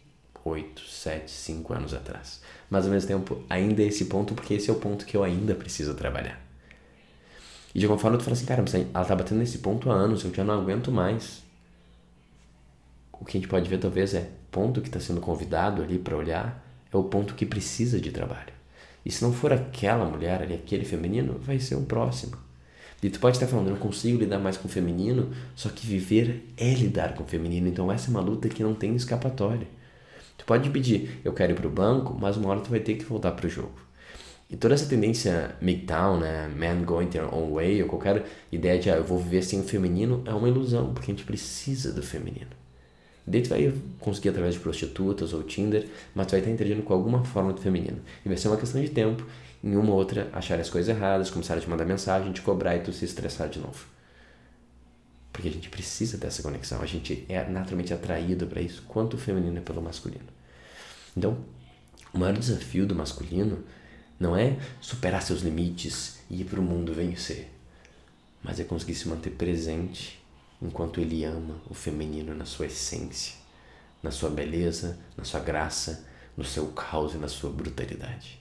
8, 0.45 0.83
7, 0.83 1.31
5 1.31 1.73
anos 1.73 1.95
atrás. 1.95 2.41
Mas, 2.69 2.85
ao 2.85 2.93
mesmo 2.93 3.09
tempo, 3.09 3.43
ainda 3.49 3.83
é 3.83 3.87
esse 3.87 4.05
ponto, 4.05 4.35
porque 4.35 4.55
esse 4.55 4.71
é 4.71 4.73
o 4.73 4.77
ponto 4.77 5.07
que 5.07 5.17
eu 5.17 5.25
ainda 5.25 5.55
preciso 5.55 5.95
trabalhar. 5.95 6.41
E 7.75 7.79
de 7.79 7.87
alguma 7.87 8.01
forma 8.01 8.17
tu 8.19 8.25
fala 8.25 8.37
assim, 8.37 8.47
cara, 8.47 8.63
mas 8.63 8.75
ela 8.75 9.05
tá 9.05 9.17
batendo 9.17 9.39
nesse 9.39 9.59
ponto 9.59 9.91
há 9.91 9.95
anos, 9.95 10.23
eu 10.25 10.33
já 10.33 10.45
não 10.45 10.55
aguento 10.61 10.93
mais 10.93 11.43
o 13.21 13.25
que 13.25 13.39
a 13.39 13.41
gente 13.41 13.49
pode 13.49 13.69
ver 13.71 13.79
talvez 13.79 14.13
é 14.13 14.29
ponto 14.51 14.83
que 14.83 14.89
está 14.89 15.01
sendo 15.01 15.21
convidado 15.21 15.83
ali 15.83 15.99
para 15.99 16.15
olhar 16.15 16.63
é 16.93 16.97
o 16.97 17.05
ponto 17.05 17.35
que 17.35 17.47
precisa 17.47 17.99
de 17.99 18.11
trabalho. 18.11 18.53
E 19.05 19.11
se 19.11 19.25
não 19.25 19.33
for 19.33 19.53
aquela 19.53 20.05
mulher 20.05 20.43
ali, 20.43 20.55
aquele 20.55 20.85
feminino, 20.85 21.39
vai 21.41 21.59
ser 21.59 21.75
um 21.75 21.85
próximo. 21.85 22.37
E 23.03 23.11
tu 23.11 23.19
pode 23.19 23.37
estar 23.37 23.47
falando, 23.47 23.69
eu 23.69 23.73
não 23.73 23.81
consigo 23.81 24.19
lidar 24.19 24.39
mais 24.39 24.57
com 24.57 24.69
o 24.69 24.71
feminino, 24.71 25.31
só 25.55 25.69
que 25.71 25.87
viver 25.87 26.53
é 26.57 26.73
lidar 26.73 27.15
com 27.15 27.25
o 27.25 27.27
feminino. 27.27 27.67
Então 27.67 27.91
essa 27.91 28.09
é 28.09 28.11
uma 28.11 28.21
luta 28.21 28.49
que 28.49 28.63
não 28.63 28.75
tem 28.75 28.95
escapatória. 28.95 29.67
Tu 30.37 30.45
pode 30.45 30.69
pedir, 30.71 31.21
eu 31.25 31.33
quero 31.33 31.53
ir 31.53 31.55
pro 31.55 31.71
banco, 31.71 32.17
mas 32.21 32.37
uma 32.37 32.50
hora 32.50 32.61
tu 32.61 32.71
vai 32.71 32.81
ter 32.81 32.95
que 32.95 33.05
voltar 33.05 33.33
pro 33.33 33.49
jogo. 33.49 33.85
E 34.50 34.57
toda 34.57 34.75
essa 34.75 34.87
tendência 34.87 35.57
MGTOW, 35.61 36.19
né, 36.19 36.49
man 36.49 36.85
going 36.85 37.07
their 37.07 37.33
own 37.33 37.55
way, 37.55 37.83
ou 37.83 37.88
qualquer 37.88 38.25
ideia 38.53 38.79
de, 38.79 38.91
ah, 38.91 38.97
eu 38.97 39.05
vou 39.05 39.19
viver 39.19 39.43
sem 39.43 39.61
o 39.61 39.64
feminino, 39.64 40.23
é 40.26 40.35
uma 40.35 40.49
ilusão, 40.49 40.93
porque 40.93 41.11
a 41.11 41.14
gente 41.14 41.25
precisa 41.25 41.93
do 41.93 42.03
feminino. 42.03 42.50
Daí 43.26 43.41
tu 43.41 43.49
vai 43.49 43.73
conseguir 44.00 44.29
através 44.29 44.55
de 44.55 44.61
prostitutas 44.61 45.33
ou 45.33 45.43
Tinder, 45.43 45.87
mas 46.14 46.26
tu 46.26 46.33
vai 46.33 46.41
estar 46.41 46.53
interagindo 46.53 46.83
com 46.83 46.93
alguma 46.93 47.25
forma 47.25 47.53
do 47.55 47.61
feminino. 47.61 48.00
E 48.25 48.29
vai 48.29 48.37
ser 48.37 48.49
uma 48.49 48.59
questão 48.59 48.81
de 48.83 48.91
tempo, 48.91 49.26
em 49.62 49.76
uma 49.76 49.91
ou 49.91 49.97
outra, 49.97 50.29
achar 50.33 50.61
as 50.61 50.69
coisas 50.69 50.95
erradas, 50.95 51.31
começar 51.31 51.57
a 51.57 51.61
te 51.61 51.69
mandar 51.69 51.87
mensagem, 51.87 52.33
te 52.33 52.43
cobrar 52.43 52.76
e 52.76 52.81
tu 52.81 52.93
se 52.93 53.07
estressar 53.07 53.49
de 53.49 53.59
novo. 53.59 53.94
Porque 55.35 55.49
a 55.49 55.53
gente 55.53 55.69
precisa 55.69 56.17
dessa 56.17 56.45
conexão, 56.45 56.81
a 56.81 56.87
gente 56.87 57.26
é 57.29 57.45
naturalmente 57.45 57.93
atraído 57.93 58.47
para 58.47 58.61
isso, 58.61 58.85
quanto 58.87 59.14
o 59.14 59.19
feminino 59.19 59.59
é 59.59 59.61
pelo 59.61 59.83
masculino. 59.83 60.29
Então, 61.17 61.37
o 62.12 62.19
maior 62.21 62.38
desafio 62.38 62.87
do 62.87 62.95
masculino 62.95 63.64
não 64.19 64.37
é 64.37 64.57
superar 64.81 65.21
seus 65.23 65.43
limites 65.43 66.21
e 66.31 66.43
ir 66.43 66.45
para 66.45 66.61
o 66.61 66.62
mundo 66.62 66.95
vencer, 66.95 67.50
mas 68.45 68.61
é 68.61 68.64
conseguir 68.64 68.95
se 68.95 69.09
manter 69.09 69.31
presente 69.31 70.25
enquanto 70.62 71.00
ele 71.00 71.25
ama 71.25 71.61
o 71.69 71.75
feminino 71.75 72.33
na 72.33 72.45
sua 72.45 72.67
essência, 72.67 73.35
na 74.00 74.12
sua 74.12 74.31
beleza, 74.31 75.00
na 75.17 75.25
sua 75.25 75.41
graça, 75.41 76.07
no 76.37 76.45
seu 76.45 76.69
caos 76.69 77.12
e 77.12 77.19
na 77.19 77.26
sua 77.26 77.50
brutalidade. 77.50 78.38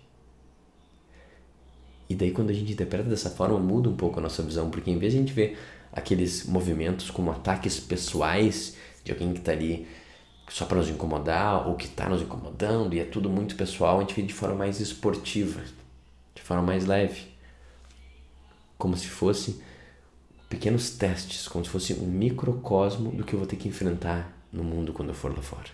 E 2.07 2.13
daí 2.13 2.29
quando 2.29 2.51
a 2.51 2.53
gente 2.53 2.71
interpreta 2.71 3.09
dessa 3.09 3.31
forma, 3.31 3.57
muda 3.57 3.89
um 3.89 3.95
pouco 3.95 4.19
a 4.19 4.21
nossa 4.21 4.43
visão, 4.43 4.69
porque 4.69 4.91
em 4.91 4.99
vez 4.99 5.11
de 5.11 5.17
a 5.17 5.21
gente 5.21 5.33
ver 5.33 5.57
aqueles 5.93 6.45
movimentos 6.45 7.09
como 7.09 7.31
ataques 7.31 7.79
pessoais 7.79 8.75
de 9.03 9.11
alguém 9.11 9.33
que 9.33 9.39
está 9.39 9.51
ali 9.51 9.87
só 10.49 10.65
para 10.65 10.77
nos 10.77 10.89
incomodar 10.89 11.67
ou 11.67 11.75
que 11.75 11.85
está 11.85 12.09
nos 12.09 12.21
incomodando 12.21 12.93
e 12.93 12.99
é 12.99 13.05
tudo 13.05 13.29
muito 13.29 13.55
pessoal, 13.55 13.97
a 13.97 14.01
gente 14.01 14.13
vê 14.13 14.21
de 14.21 14.33
forma 14.33 14.55
mais 14.55 14.79
esportiva, 14.79 15.61
de 16.35 16.41
forma 16.41 16.63
mais 16.63 16.85
leve. 16.85 17.33
Como 18.77 18.97
se 18.97 19.07
fosse 19.07 19.61
pequenos 20.49 20.91
testes, 20.91 21.47
como 21.47 21.63
se 21.63 21.71
fosse 21.71 21.93
um 21.93 22.05
microcosmo 22.05 23.11
do 23.11 23.23
que 23.23 23.33
eu 23.33 23.39
vou 23.39 23.47
ter 23.47 23.55
que 23.55 23.67
enfrentar 23.67 24.31
no 24.51 24.63
mundo 24.63 24.93
quando 24.93 25.09
eu 25.09 25.15
for 25.15 25.35
lá 25.35 25.41
fora. 25.41 25.69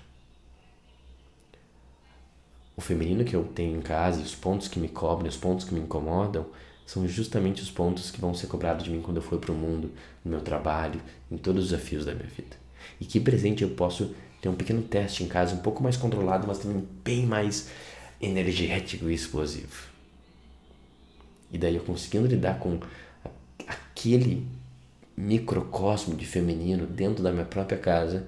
O 2.78 2.82
feminino 2.82 3.26
que 3.26 3.36
eu 3.36 3.44
tenho 3.44 3.78
em 3.78 3.82
casa 3.82 4.22
os 4.22 4.34
pontos 4.34 4.70
que 4.70 4.80
me 4.80 4.88
cobrem, 4.88 5.28
os 5.28 5.36
pontos 5.36 5.66
que 5.66 5.74
me 5.74 5.82
incomodam, 5.82 6.46
são 6.90 7.08
justamente 7.08 7.62
os 7.62 7.70
pontos 7.70 8.10
que 8.10 8.20
vão 8.20 8.34
ser 8.34 8.48
cobrados 8.48 8.84
de 8.84 8.90
mim 8.90 9.00
quando 9.00 9.18
eu 9.18 9.22
for 9.22 9.38
para 9.38 9.52
o 9.52 9.56
mundo, 9.56 9.92
no 10.26 10.32
meu 10.32 10.42
trabalho, 10.42 11.00
em 11.30 11.38
todos 11.38 11.66
os 11.66 11.70
desafios 11.70 12.04
da 12.04 12.16
minha 12.16 12.28
vida. 12.28 12.58
E 13.00 13.06
que 13.06 13.20
presente 13.20 13.62
eu 13.62 13.70
posso 13.70 14.16
ter 14.42 14.50
um 14.50 14.56
pequeno 14.56 14.82
teste 14.82 15.24
em 15.24 15.28
casa, 15.28 15.54
um 15.54 15.60
pouco 15.60 15.84
mais 15.84 15.96
controlado, 15.96 16.48
mas 16.48 16.58
também 16.58 16.84
bem 17.04 17.28
mais 17.28 17.70
energético 18.20 19.08
e 19.08 19.14
explosivo. 19.14 19.88
E 21.52 21.60
daí 21.60 21.76
eu 21.76 21.84
conseguindo 21.84 22.26
lidar 22.26 22.58
com 22.58 22.80
aquele 23.68 24.48
microcosmo 25.16 26.16
de 26.16 26.26
feminino 26.26 26.88
dentro 26.88 27.22
da 27.22 27.32
minha 27.32 27.46
própria 27.46 27.78
casa, 27.78 28.26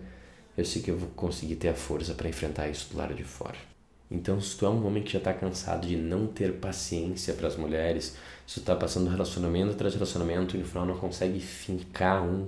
eu 0.55 0.65
sei 0.65 0.83
que 0.83 0.91
eu 0.91 0.99
vou 0.99 1.09
conseguir 1.15 1.55
ter 1.55 1.69
a 1.69 1.73
força 1.73 2.13
para 2.13 2.29
enfrentar 2.29 2.69
isso 2.69 2.91
do 2.91 2.97
lado 2.99 3.15
de 3.15 3.23
fora. 3.23 3.70
Então, 4.11 4.41
se 4.41 4.57
tu 4.57 4.65
é 4.65 4.69
um 4.69 4.85
homem 4.85 5.01
que 5.01 5.13
já 5.13 5.19
está 5.19 5.33
cansado 5.33 5.87
de 5.87 5.95
não 5.95 6.27
ter 6.27 6.59
paciência 6.59 7.33
para 7.33 7.47
as 7.47 7.55
mulheres, 7.55 8.17
se 8.45 8.55
tu 8.55 8.59
está 8.59 8.75
passando 8.75 9.09
relacionamento 9.09 9.71
atrás 9.71 9.93
de 9.93 9.97
relacionamento 9.97 10.57
e 10.57 10.59
no 10.59 10.65
final 10.65 10.85
não 10.85 10.97
consegue 10.97 11.39
fincar 11.39 12.21
um, 12.21 12.45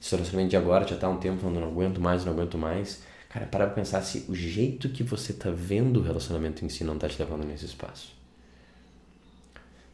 se 0.00 0.12
o 0.12 0.16
relacionamento 0.16 0.50
de 0.50 0.56
agora 0.56 0.86
já 0.86 0.96
está 0.96 1.06
há 1.06 1.10
um 1.10 1.18
tempo 1.18 1.40
falando 1.40 1.60
não 1.60 1.68
aguento 1.68 2.00
mais, 2.00 2.24
não 2.24 2.32
aguento 2.32 2.58
mais, 2.58 3.00
cara, 3.28 3.46
para 3.46 3.68
pensar 3.68 4.02
se 4.02 4.24
o 4.28 4.34
jeito 4.34 4.88
que 4.88 5.04
você 5.04 5.30
está 5.30 5.50
vendo 5.50 6.00
o 6.00 6.02
relacionamento 6.02 6.64
em 6.64 6.68
si 6.68 6.82
não 6.82 6.94
está 6.94 7.08
te 7.08 7.16
levando 7.16 7.44
nesse 7.46 7.66
espaço. 7.66 8.12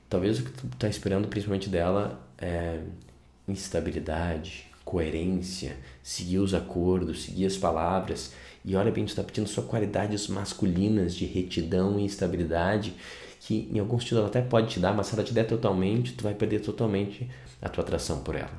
Talvez 0.08 0.40
o 0.40 0.44
que 0.44 0.52
tu 0.52 0.66
está 0.72 0.88
esperando 0.88 1.28
principalmente 1.28 1.68
dela 1.68 2.18
é 2.38 2.80
instabilidade, 3.46 4.66
coerência, 4.86 5.76
seguir 6.02 6.38
os 6.38 6.54
acordos, 6.54 7.24
seguir 7.24 7.44
as 7.44 7.58
palavras. 7.58 8.32
E 8.68 8.76
olha 8.76 8.92
bem, 8.92 9.06
tu 9.06 9.08
está 9.08 9.24
pedindo 9.24 9.48
só 9.48 9.62
qualidades 9.62 10.28
masculinas 10.28 11.14
de 11.14 11.24
retidão 11.24 11.98
e 11.98 12.04
estabilidade, 12.04 12.94
que 13.40 13.66
em 13.72 13.78
alguns 13.78 14.02
sentidos 14.02 14.18
ela 14.18 14.28
até 14.28 14.42
pode 14.42 14.68
te 14.68 14.78
dar, 14.78 14.92
mas 14.92 15.06
se 15.06 15.14
ela 15.14 15.24
te 15.24 15.32
der 15.32 15.46
totalmente, 15.46 16.12
tu 16.12 16.22
vai 16.22 16.34
perder 16.34 16.60
totalmente 16.60 17.26
a 17.62 17.68
tua 17.70 17.82
atração 17.82 18.20
por 18.20 18.34
ela. 18.34 18.52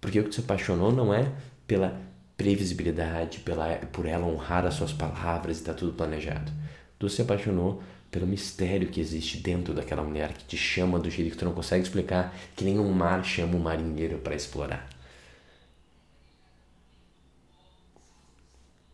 Porque 0.00 0.18
o 0.18 0.24
que 0.24 0.30
tu 0.30 0.36
se 0.36 0.40
apaixonou 0.40 0.90
não 0.90 1.12
é 1.12 1.30
pela 1.66 2.00
previsibilidade, 2.34 3.40
pela, 3.40 3.76
por 3.92 4.06
ela 4.06 4.26
honrar 4.26 4.64
as 4.64 4.72
suas 4.72 4.94
palavras 4.94 5.58
e 5.58 5.60
está 5.60 5.74
tudo 5.74 5.92
planejado. 5.92 6.50
Tu 6.98 7.10
se 7.10 7.20
apaixonou 7.20 7.82
pelo 8.10 8.26
mistério 8.26 8.88
que 8.88 9.02
existe 9.02 9.36
dentro 9.36 9.74
daquela 9.74 10.02
mulher 10.02 10.32
que 10.32 10.44
te 10.46 10.56
chama 10.56 10.98
do 10.98 11.10
jeito 11.10 11.32
que 11.32 11.36
tu 11.36 11.44
não 11.44 11.52
consegue 11.52 11.82
explicar, 11.82 12.34
que 12.56 12.64
nem 12.64 12.78
um 12.78 12.90
mar 12.90 13.22
chama 13.22 13.54
um 13.54 13.60
marinheiro 13.60 14.16
para 14.16 14.34
explorar. 14.34 14.88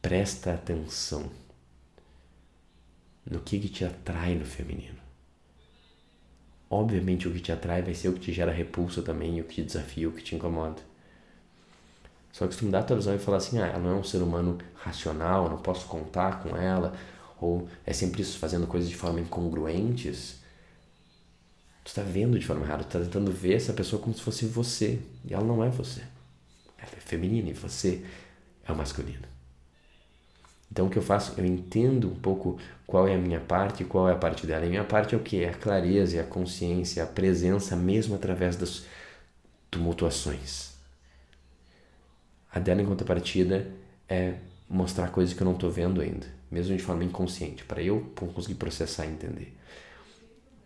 Presta 0.08 0.54
atenção 0.54 1.30
no 3.30 3.40
que, 3.40 3.60
que 3.60 3.68
te 3.68 3.84
atrai 3.84 4.36
no 4.36 4.44
feminino. 4.46 4.96
Obviamente 6.70 7.28
o 7.28 7.30
que 7.30 7.40
te 7.40 7.52
atrai 7.52 7.82
vai 7.82 7.92
ser 7.92 8.08
o 8.08 8.14
que 8.14 8.20
te 8.20 8.32
gera 8.32 8.50
repulsa 8.50 9.02
também, 9.02 9.38
o 9.38 9.44
que 9.44 9.56
te 9.56 9.64
desafia, 9.64 10.08
o 10.08 10.12
que 10.12 10.22
te 10.22 10.34
incomoda. 10.34 10.80
Só 12.32 12.46
que 12.46 12.54
se 12.54 12.60
tu 12.60 12.64
mudar 12.64 12.78
a 12.78 12.82
tua 12.84 12.96
visão 12.96 13.14
e 13.14 13.18
falar 13.18 13.36
assim, 13.36 13.58
ah, 13.58 13.66
ela 13.66 13.80
não 13.80 13.90
é 13.90 13.94
um 13.96 14.02
ser 14.02 14.22
humano 14.22 14.56
racional, 14.76 15.50
não 15.50 15.58
posso 15.58 15.86
contar 15.86 16.42
com 16.42 16.56
ela, 16.56 16.96
ou 17.38 17.68
é 17.84 17.92
sempre 17.92 18.22
isso, 18.22 18.38
fazendo 18.38 18.66
coisas 18.66 18.88
de 18.88 18.96
forma 18.96 19.20
incongruentes, 19.20 20.40
tu 21.84 21.88
está 21.88 22.00
vendo 22.00 22.38
de 22.38 22.46
forma 22.46 22.64
errada, 22.64 22.82
tu 22.82 22.96
está 22.96 23.00
tentando 23.00 23.30
ver 23.30 23.56
essa 23.56 23.74
pessoa 23.74 24.00
como 24.00 24.16
se 24.16 24.22
fosse 24.22 24.46
você, 24.46 25.02
e 25.26 25.34
ela 25.34 25.44
não 25.44 25.62
é 25.62 25.68
você. 25.68 26.00
Ela 26.78 26.92
é 26.96 27.00
feminina 27.00 27.50
e 27.50 27.52
você 27.52 28.02
é 28.64 28.72
o 28.72 28.74
masculino. 28.74 29.36
Então 30.70 30.86
o 30.86 30.90
que 30.90 30.98
eu 30.98 31.02
faço? 31.02 31.34
Eu 31.38 31.46
entendo 31.46 32.08
um 32.08 32.14
pouco 32.14 32.58
qual 32.86 33.08
é 33.08 33.14
a 33.14 33.18
minha 33.18 33.40
parte 33.40 33.82
e 33.82 33.86
qual 33.86 34.08
é 34.08 34.12
a 34.12 34.16
parte 34.16 34.46
dela. 34.46 34.64
E 34.64 34.68
a 34.68 34.70
minha 34.70 34.84
parte 34.84 35.14
é 35.14 35.18
o 35.18 35.20
que? 35.20 35.42
É 35.42 35.50
a 35.50 35.54
clareza, 35.54 36.16
é 36.16 36.20
a 36.20 36.24
consciência, 36.24 37.02
a 37.02 37.06
presença 37.06 37.74
mesmo 37.74 38.14
através 38.14 38.56
das 38.56 38.84
tumultuações. 39.70 40.72
A 42.52 42.58
dela 42.58 42.82
em 42.82 42.86
contrapartida 42.86 43.66
é 44.08 44.34
mostrar 44.68 45.08
coisas 45.08 45.34
que 45.34 45.42
eu 45.42 45.44
não 45.46 45.54
estou 45.54 45.70
vendo 45.70 46.00
ainda 46.00 46.38
mesmo 46.50 46.76
de 46.76 46.82
forma 46.82 47.04
inconsciente, 47.04 47.64
para 47.64 47.82
eu 47.82 48.12
conseguir 48.34 48.54
processar 48.54 49.06
e 49.06 49.10
entender. 49.10 49.56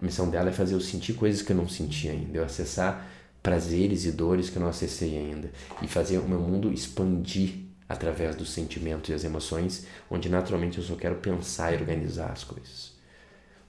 A 0.01 0.05
missão 0.05 0.29
dela 0.31 0.51
é 0.51 0.53
fazer 0.53 0.75
eu 0.75 0.81
sentir 0.81 1.15
coisas 1.15 1.43
que 1.43 1.53
eu 1.53 1.57
não 1.57 1.69
senti 1.69 2.09
ainda, 2.09 2.39
eu 2.39 2.45
acessar 2.45 3.09
prazeres 3.43 4.05
e 4.05 4.13
dores 4.13 4.49
que 4.49 4.57
eu 4.57 4.63
não 4.63 4.69
acessei 4.69 5.17
ainda 5.19 5.51
e 5.83 5.89
fazer 5.89 6.19
o 6.19 6.29
meu 6.29 6.41
mundo 6.41 6.73
expandir 6.73 7.55
através 7.93 8.35
dos 8.37 8.51
sentimentos 8.51 9.11
e 9.11 9.15
as 9.15 9.25
emoções, 9.25 9.87
onde 10.11 10.29
naturalmente 10.29 10.79
eu 10.79 10.85
só 10.85 10.95
quero 10.97 11.17
pensar 11.17 11.73
e 11.73 11.77
organizar 11.77 12.33
as 12.33 12.45
coisas. 12.45 12.93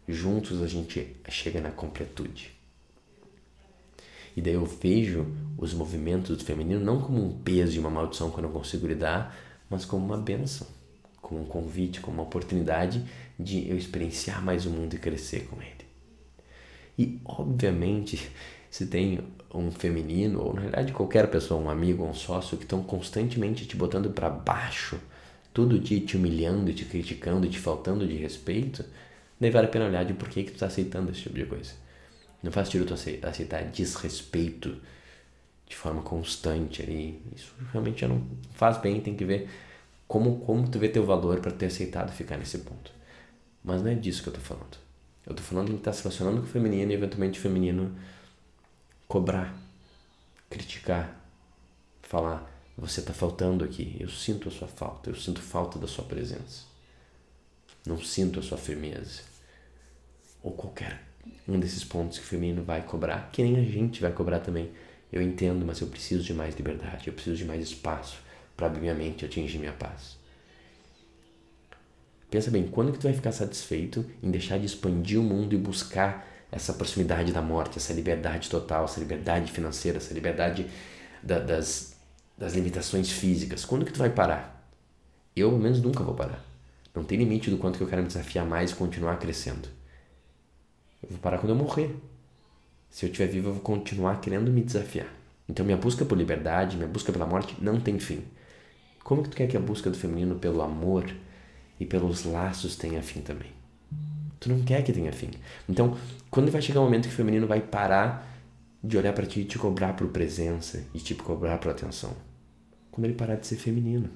Juntos 0.08 0.62
a 0.62 0.68
gente 0.68 1.16
chega 1.30 1.62
na 1.62 1.72
completude. 1.72 2.52
E 4.36 4.42
daí 4.42 4.54
eu 4.54 4.66
vejo 4.66 5.28
os 5.58 5.74
movimentos 5.74 6.36
do 6.36 6.44
feminino 6.44 6.84
não 6.84 7.00
como 7.00 7.24
um 7.24 7.40
peso 7.40 7.76
e 7.76 7.80
uma 7.80 7.90
maldição 7.90 8.32
que 8.32 8.40
eu 8.40 8.44
não 8.44 8.52
consigo 8.52 8.88
lidar, 8.88 9.38
mas 9.70 9.86
como 9.86 10.06
uma 10.06 10.18
benção 10.18 10.68
como 11.24 11.42
um 11.42 11.46
convite, 11.46 12.02
como 12.02 12.18
uma 12.18 12.24
oportunidade 12.24 13.04
de 13.40 13.68
eu 13.68 13.78
experienciar 13.78 14.44
mais 14.44 14.66
o 14.66 14.70
mundo 14.70 14.94
e 14.94 15.00
crescer 15.00 15.48
com 15.48 15.60
ele. 15.62 15.86
E, 17.00 17.20
obviamente, 17.26 18.30
se 18.74 18.88
tem 18.88 19.20
um 19.54 19.70
feminino, 19.70 20.42
ou 20.42 20.52
na 20.52 20.62
realidade 20.62 20.94
qualquer 20.94 21.30
pessoa, 21.30 21.62
um 21.62 21.70
amigo, 21.70 22.04
um 22.04 22.14
sócio, 22.16 22.58
que 22.58 22.64
estão 22.64 22.82
constantemente 22.82 23.68
te 23.68 23.76
botando 23.76 24.10
para 24.10 24.32
baixo, 24.32 25.00
todo 25.54 25.78
dia 25.78 26.00
te 26.02 26.18
humilhando, 26.18 26.74
te 26.74 26.84
criticando, 26.84 27.48
te 27.48 27.60
faltando 27.60 28.08
de 28.08 28.16
respeito, 28.16 28.84
daí 29.40 29.52
vale 29.52 29.68
a 29.68 29.70
pena 29.70 29.86
olhar 29.86 30.04
de 30.04 30.16
por 30.16 30.28
que, 30.28 30.42
que 30.42 30.50
tu 30.50 30.56
está 30.56 30.66
aceitando 30.66 31.12
esse 31.12 31.22
tipo 31.22 31.36
de 31.36 31.46
coisa. 31.46 31.74
Não 32.42 32.52
faz 32.52 32.68
sentido 32.68 32.88
tu 32.88 32.96
aceitar 32.96 33.64
desrespeito 33.66 34.76
de 35.70 35.76
forma 35.76 36.02
constante 36.02 36.82
ali. 36.82 37.22
Isso 37.36 37.54
realmente 37.72 38.02
já 38.02 38.08
não 38.08 38.24
faz 38.56 38.80
bem, 38.80 39.00
tem 39.00 39.16
que 39.16 39.24
ver 39.24 39.52
como, 40.08 40.40
como 40.40 40.68
tu 40.68 40.80
vê 40.80 40.90
teu 40.90 41.06
valor 41.06 41.42
para 41.42 41.52
ter 41.52 41.68
aceitado 41.68 42.12
ficar 42.12 42.38
nesse 42.38 42.58
ponto. 42.58 42.92
Mas 43.64 43.84
não 43.84 43.92
é 43.92 43.94
disso 43.94 44.24
que 44.24 44.30
eu 44.30 44.34
tô 44.34 44.42
falando. 44.42 44.80
Eu 45.28 45.36
tô 45.36 45.44
falando 45.44 45.68
de 45.68 45.76
estar 45.76 45.92
tá 45.92 45.94
se 45.94 46.02
relacionando 46.02 46.42
com 46.42 46.48
o 46.48 46.50
feminino 46.50 46.92
e 46.92 46.96
eventualmente 46.96 47.38
o 47.38 47.42
feminino 47.44 47.96
cobrar, 49.14 49.56
criticar, 50.50 51.24
falar, 52.02 52.52
você 52.76 53.00
tá 53.00 53.14
faltando 53.14 53.64
aqui, 53.64 53.96
eu 54.00 54.10
sinto 54.10 54.50
a 54.50 54.52
sua 54.52 54.68
falta, 54.68 55.12
eu 55.12 55.16
sinto 55.16 55.40
falta 55.40 55.78
da 55.78 55.86
sua 55.86 56.04
presença. 56.04 56.64
Não 57.86 58.02
sinto 58.02 58.40
a 58.40 58.42
sua 58.42 58.58
firmeza. 58.58 59.22
Ou 60.42 60.52
qualquer 60.52 61.04
um 61.48 61.60
desses 61.60 61.84
pontos 61.84 62.18
que 62.18 62.26
o 62.26 62.28
feminino 62.28 62.64
vai 62.64 62.82
cobrar, 62.82 63.30
que 63.32 63.44
nem 63.44 63.56
a 63.58 63.64
gente 63.64 64.02
vai 64.02 64.12
cobrar 64.12 64.40
também. 64.40 64.72
Eu 65.12 65.22
entendo, 65.22 65.64
mas 65.64 65.80
eu 65.80 65.88
preciso 65.90 66.24
de 66.24 66.34
mais 66.34 66.56
liberdade, 66.56 67.08
eu 67.08 67.14
preciso 67.14 67.38
de 67.38 67.46
mais 67.46 67.62
espaço 67.62 68.18
para 68.58 68.66
abrir 68.66 68.82
minha 68.82 68.96
mente 68.96 69.22
e 69.22 69.26
atingir 69.28 69.60
minha 69.60 69.74
paz. 69.74 70.18
Pensa 72.32 72.50
bem, 72.50 72.68
quando 72.68 72.92
que 72.92 72.98
tu 72.98 73.04
vai 73.04 73.14
ficar 73.14 73.32
satisfeito 73.32 74.04
em 74.24 74.32
deixar 74.32 74.58
de 74.58 74.66
expandir 74.66 75.20
o 75.20 75.24
mundo 75.24 75.54
e 75.54 75.58
buscar 75.60 76.33
essa 76.54 76.74
proximidade 76.74 77.34
da 77.34 77.42
morte, 77.42 77.80
essa 77.80 77.92
liberdade 77.92 78.50
total, 78.50 78.86
essa 78.86 79.00
liberdade 79.00 79.52
financeira, 79.52 79.98
essa 79.98 80.14
liberdade 80.14 80.70
da, 81.22 81.40
das, 81.40 81.96
das 82.38 82.54
limitações 82.54 83.12
físicas? 83.12 83.66
Quando 83.66 83.86
que 83.86 83.92
tu 83.92 83.98
vai 83.98 84.12
parar? 84.12 84.70
Eu, 85.36 85.50
pelo 85.50 85.62
menos, 85.62 85.82
nunca 85.82 86.04
vou 86.04 86.14
parar. 86.14 86.44
Não 86.94 87.04
tem 87.04 87.18
limite 87.18 87.50
do 87.50 87.58
quanto 87.58 87.78
que 87.78 87.84
eu 87.84 87.88
quero 87.88 88.04
me 88.04 88.08
desafiar 88.08 88.46
mais 88.46 88.70
e 88.70 88.76
continuar 88.76 89.18
crescendo. 89.18 89.68
Eu 91.02 91.10
vou 91.10 91.20
parar 91.20 91.40
quando 91.40 91.50
eu 91.50 91.56
morrer. 91.56 91.96
Se 92.88 93.06
eu 93.06 93.10
estiver 93.10 93.28
vivo, 93.28 93.50
eu 93.50 93.54
vou 93.54 93.64
continuar 93.64 94.22
querendo 94.22 94.52
me 94.52 94.62
desafiar. 94.62 95.08
Então, 95.50 95.66
minha 95.66 95.78
busca 95.78 96.06
por 96.06 96.16
liberdade, 96.16 96.78
minha 96.78 96.88
busca 96.88 97.12
pela 97.12 97.26
morte 97.26 97.56
não 97.60 97.80
tem 97.80 97.98
fim. 97.98 98.24
Como 99.04 99.24
que 99.24 99.30
tu 99.30 99.36
quer 99.36 99.48
que 99.48 99.58
a 99.58 99.60
busca 99.60 99.90
do 99.90 99.98
feminino 99.98 100.36
pelo 100.36 100.62
amor 100.62 101.12
e 101.80 101.86
pelos 101.86 102.26
laços 102.26 102.76
tenha 102.76 103.02
fim 103.02 103.22
também? 103.22 103.63
Tu 104.44 104.50
não 104.50 104.62
quer 104.62 104.84
que 104.84 104.92
tenha 104.92 105.14
fim. 105.14 105.30
Então, 105.70 105.98
quando 106.30 106.52
vai 106.52 106.62
chegar 106.62 106.82
um 106.82 106.84
momento 106.84 107.08
que 107.08 107.14
o 107.14 107.16
feminino 107.16 107.48
vai 107.48 107.62
parar 107.62 108.30
de 108.84 108.98
olhar 108.98 109.14
para 109.14 109.26
ti 109.26 109.40
e 109.40 109.46
te 109.46 109.58
cobrar 109.58 109.94
por 109.94 110.10
presença 110.10 110.84
e 110.94 111.00
te 111.00 111.16
cobrar 111.16 111.58
por 111.60 111.72
atenção? 111.72 112.14
Quando 112.92 113.06
ele 113.06 113.14
parar 113.14 113.36
de 113.36 113.48
ser 113.48 113.56
feminino. 113.56 114.10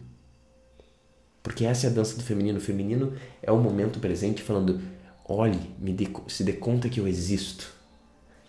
Porque 1.41 1.65
essa 1.65 1.87
é 1.87 1.89
a 1.89 1.93
dança 1.93 2.17
do 2.17 2.23
feminino. 2.23 2.57
O 2.57 2.61
feminino 2.61 3.13
é 3.41 3.53
o 3.53 3.57
momento 3.57 4.01
presente 4.01 4.43
falando: 4.43 4.81
olhe, 5.23 5.73
me 5.79 5.93
dê, 5.93 6.09
se 6.27 6.43
dê 6.43 6.51
conta 6.51 6.89
que 6.89 6.99
eu 6.99 7.07
existo. 7.07 7.73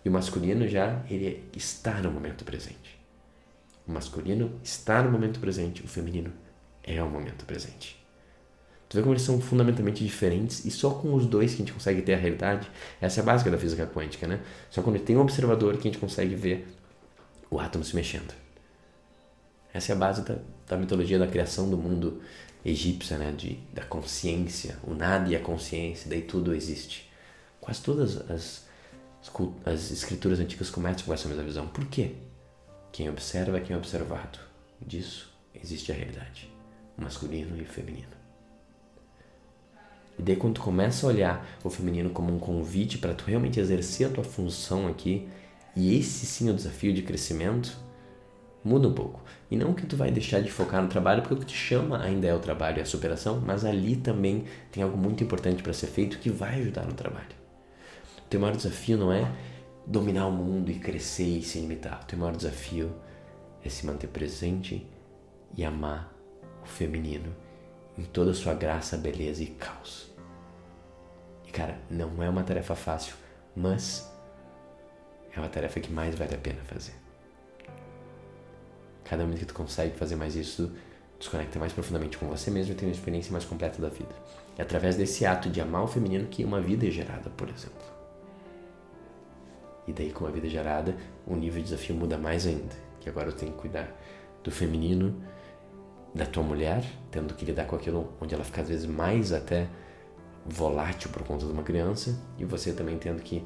E 0.04 0.08
o 0.08 0.12
masculino 0.12 0.66
já, 0.66 1.04
ele 1.08 1.44
está 1.54 2.02
no 2.02 2.10
momento 2.10 2.44
presente. 2.44 2.98
O 3.86 3.92
masculino 3.92 4.50
está 4.64 5.00
no 5.00 5.12
momento 5.12 5.38
presente, 5.38 5.84
o 5.84 5.86
feminino 5.86 6.32
é 6.82 7.00
o 7.00 7.08
momento 7.08 7.44
presente. 7.44 8.04
Tu 8.88 8.96
vê 8.96 9.02
como 9.02 9.12
eles 9.12 9.22
são 9.22 9.38
fundamentalmente 9.40 10.02
diferentes 10.02 10.64
e 10.64 10.70
só 10.70 10.90
com 10.90 11.14
os 11.14 11.26
dois 11.26 11.50
que 11.50 11.56
a 11.56 11.58
gente 11.58 11.74
consegue 11.74 12.00
ter 12.00 12.14
a 12.14 12.16
realidade. 12.16 12.70
Essa 13.00 13.20
é 13.20 13.22
a 13.22 13.24
básica 13.26 13.50
da 13.50 13.58
física 13.58 13.86
quântica, 13.86 14.26
né? 14.26 14.40
Só 14.70 14.80
quando 14.80 14.98
tem 14.98 15.16
um 15.16 15.20
observador 15.20 15.74
que 15.74 15.80
a 15.88 15.90
gente 15.90 15.98
consegue 15.98 16.34
ver 16.34 16.66
o 17.50 17.60
átomo 17.60 17.84
se 17.84 17.94
mexendo. 17.94 18.32
Essa 19.74 19.92
é 19.92 19.94
a 19.94 19.98
base 19.98 20.22
da, 20.22 20.38
da 20.66 20.76
mitologia 20.78 21.18
da 21.18 21.26
criação 21.26 21.68
do 21.68 21.76
mundo 21.76 22.22
egípcia, 22.64 23.18
né? 23.18 23.30
De, 23.32 23.58
da 23.74 23.84
consciência, 23.84 24.78
o 24.82 24.94
nada 24.94 25.28
e 25.28 25.36
a 25.36 25.40
consciência, 25.40 26.08
daí 26.08 26.22
tudo 26.22 26.54
existe. 26.54 27.10
Quase 27.60 27.82
todas 27.82 28.30
as, 28.30 28.66
as 29.66 29.90
escrituras 29.90 30.40
antigas 30.40 30.70
começam 30.70 31.04
com 31.04 31.12
essa 31.12 31.28
mesma 31.28 31.44
visão. 31.44 31.66
Por 31.66 31.84
quê? 31.86 32.12
Quem 32.90 33.10
observa 33.10 33.58
é 33.58 33.60
quem 33.60 33.74
é 33.74 33.78
observado. 33.78 34.38
Disso 34.80 35.30
existe 35.54 35.92
a 35.92 35.94
realidade, 35.94 36.50
masculino 36.96 37.60
e 37.60 37.66
feminino. 37.66 38.17
E 40.18 40.22
daí 40.22 40.36
quando 40.36 40.54
tu 40.54 40.62
começa 40.62 41.06
a 41.06 41.10
olhar 41.10 41.48
o 41.62 41.70
feminino 41.70 42.10
como 42.10 42.34
um 42.34 42.38
convite 42.38 42.98
para 42.98 43.14
tu 43.14 43.24
realmente 43.24 43.60
exercer 43.60 44.08
a 44.08 44.10
tua 44.10 44.24
função 44.24 44.88
aqui, 44.88 45.28
e 45.76 45.96
esse 45.96 46.26
sim 46.26 46.48
é 46.48 46.50
o 46.50 46.54
desafio 46.54 46.92
de 46.92 47.02
crescimento, 47.02 47.76
muda 48.64 48.88
um 48.88 48.92
pouco. 48.92 49.22
E 49.50 49.56
não 49.56 49.72
que 49.72 49.86
tu 49.86 49.96
vai 49.96 50.10
deixar 50.10 50.40
de 50.40 50.50
focar 50.50 50.82
no 50.82 50.88
trabalho, 50.88 51.22
porque 51.22 51.34
o 51.34 51.38
que 51.38 51.46
te 51.46 51.56
chama 51.56 52.02
ainda 52.02 52.26
é 52.26 52.34
o 52.34 52.40
trabalho 52.40 52.78
e 52.78 52.80
a 52.80 52.86
superação, 52.86 53.40
mas 53.40 53.64
ali 53.64 53.96
também 53.96 54.44
tem 54.72 54.82
algo 54.82 54.96
muito 54.96 55.22
importante 55.22 55.62
para 55.62 55.72
ser 55.72 55.86
feito 55.86 56.18
que 56.18 56.30
vai 56.30 56.60
ajudar 56.60 56.84
no 56.84 56.94
trabalho. 56.94 57.38
O 58.18 58.28
teu 58.28 58.40
maior 58.40 58.56
desafio 58.56 58.98
não 58.98 59.12
é 59.12 59.30
dominar 59.86 60.26
o 60.26 60.32
mundo 60.32 60.70
e 60.70 60.74
crescer 60.74 61.38
e 61.38 61.42
se 61.42 61.60
limitar. 61.60 62.00
O 62.02 62.06
teu 62.06 62.18
maior 62.18 62.36
desafio 62.36 62.92
é 63.64 63.68
se 63.68 63.86
manter 63.86 64.08
presente 64.08 64.86
e 65.56 65.64
amar 65.64 66.12
o 66.62 66.66
feminino 66.66 67.34
em 67.96 68.04
toda 68.04 68.32
a 68.32 68.34
sua 68.34 68.54
graça, 68.54 68.96
beleza 68.96 69.42
e 69.42 69.46
caos. 69.46 70.07
Cara, 71.58 71.76
não 71.90 72.22
é 72.22 72.28
uma 72.28 72.44
tarefa 72.44 72.76
fácil, 72.76 73.16
mas 73.56 74.08
é 75.34 75.40
uma 75.40 75.48
tarefa 75.48 75.80
que 75.80 75.92
mais 75.92 76.14
vale 76.14 76.32
a 76.32 76.38
pena 76.38 76.60
fazer. 76.62 76.92
Cada 79.02 79.24
momento 79.24 79.40
que 79.40 79.46
tu 79.46 79.54
consegue 79.54 79.96
fazer 79.96 80.14
mais 80.14 80.36
isso, 80.36 80.70
desconecta 81.18 81.58
mais 81.58 81.72
profundamente 81.72 82.16
com 82.16 82.28
você 82.28 82.48
mesmo 82.48 82.74
e 82.74 82.76
tem 82.76 82.86
uma 82.88 82.94
experiência 82.94 83.32
mais 83.32 83.44
completa 83.44 83.82
da 83.82 83.88
vida. 83.88 84.14
É 84.56 84.62
através 84.62 84.94
desse 84.94 85.26
ato 85.26 85.50
de 85.50 85.60
amar 85.60 85.82
o 85.82 85.88
feminino 85.88 86.28
que 86.28 86.44
uma 86.44 86.60
vida 86.60 86.86
é 86.86 86.92
gerada, 86.92 87.28
por 87.30 87.48
exemplo. 87.48 87.82
E 89.88 89.92
daí, 89.92 90.12
com 90.12 90.26
a 90.28 90.30
vida 90.30 90.48
gerada, 90.48 90.94
o 91.26 91.34
nível 91.34 91.60
de 91.60 91.70
desafio 91.70 91.96
muda 91.96 92.16
mais 92.16 92.46
ainda. 92.46 92.76
Que 93.00 93.08
agora 93.08 93.30
eu 93.30 93.34
tenho 93.34 93.50
que 93.50 93.58
cuidar 93.58 93.90
do 94.44 94.52
feminino, 94.52 95.20
da 96.14 96.24
tua 96.24 96.44
mulher, 96.44 96.84
tendo 97.10 97.34
que 97.34 97.44
lidar 97.44 97.64
com 97.64 97.74
aquilo 97.74 98.12
onde 98.20 98.32
ela 98.32 98.44
fica 98.44 98.62
às 98.62 98.68
vezes 98.68 98.86
mais 98.86 99.32
até 99.32 99.66
volátil 100.46 101.10
por 101.10 101.22
conta 101.22 101.46
de 101.46 101.52
uma 101.52 101.62
criança, 101.62 102.18
e 102.38 102.44
você 102.44 102.72
também 102.72 102.98
tendo 102.98 103.22
que 103.22 103.44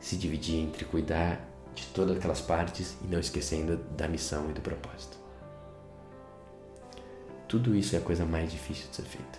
se 0.00 0.16
dividir 0.16 0.60
entre 0.60 0.84
cuidar 0.84 1.40
de 1.74 1.86
todas 1.86 2.16
aquelas 2.16 2.40
partes 2.40 2.96
e 3.02 3.06
não 3.06 3.18
esquecendo 3.18 3.76
da 3.96 4.06
missão 4.06 4.50
e 4.50 4.52
do 4.52 4.60
propósito. 4.60 5.18
Tudo 7.48 7.74
isso 7.74 7.94
é 7.94 7.98
a 7.98 8.02
coisa 8.02 8.24
mais 8.24 8.50
difícil 8.50 8.88
de 8.90 8.96
ser 8.96 9.02
feita. 9.02 9.38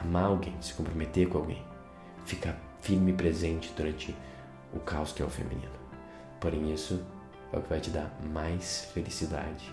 Amar 0.00 0.24
alguém, 0.24 0.54
se 0.60 0.72
comprometer 0.74 1.28
com 1.28 1.38
alguém, 1.38 1.62
ficar 2.24 2.58
firme 2.80 3.12
e 3.12 3.14
presente 3.14 3.72
durante 3.76 4.16
o 4.72 4.80
caos 4.80 5.12
que 5.12 5.22
é 5.22 5.26
o 5.26 5.30
feminino. 5.30 5.72
Porém, 6.40 6.72
isso 6.72 7.02
é 7.52 7.58
o 7.58 7.62
que 7.62 7.68
vai 7.68 7.80
te 7.80 7.90
dar 7.90 8.10
mais 8.32 8.86
felicidade 8.94 9.70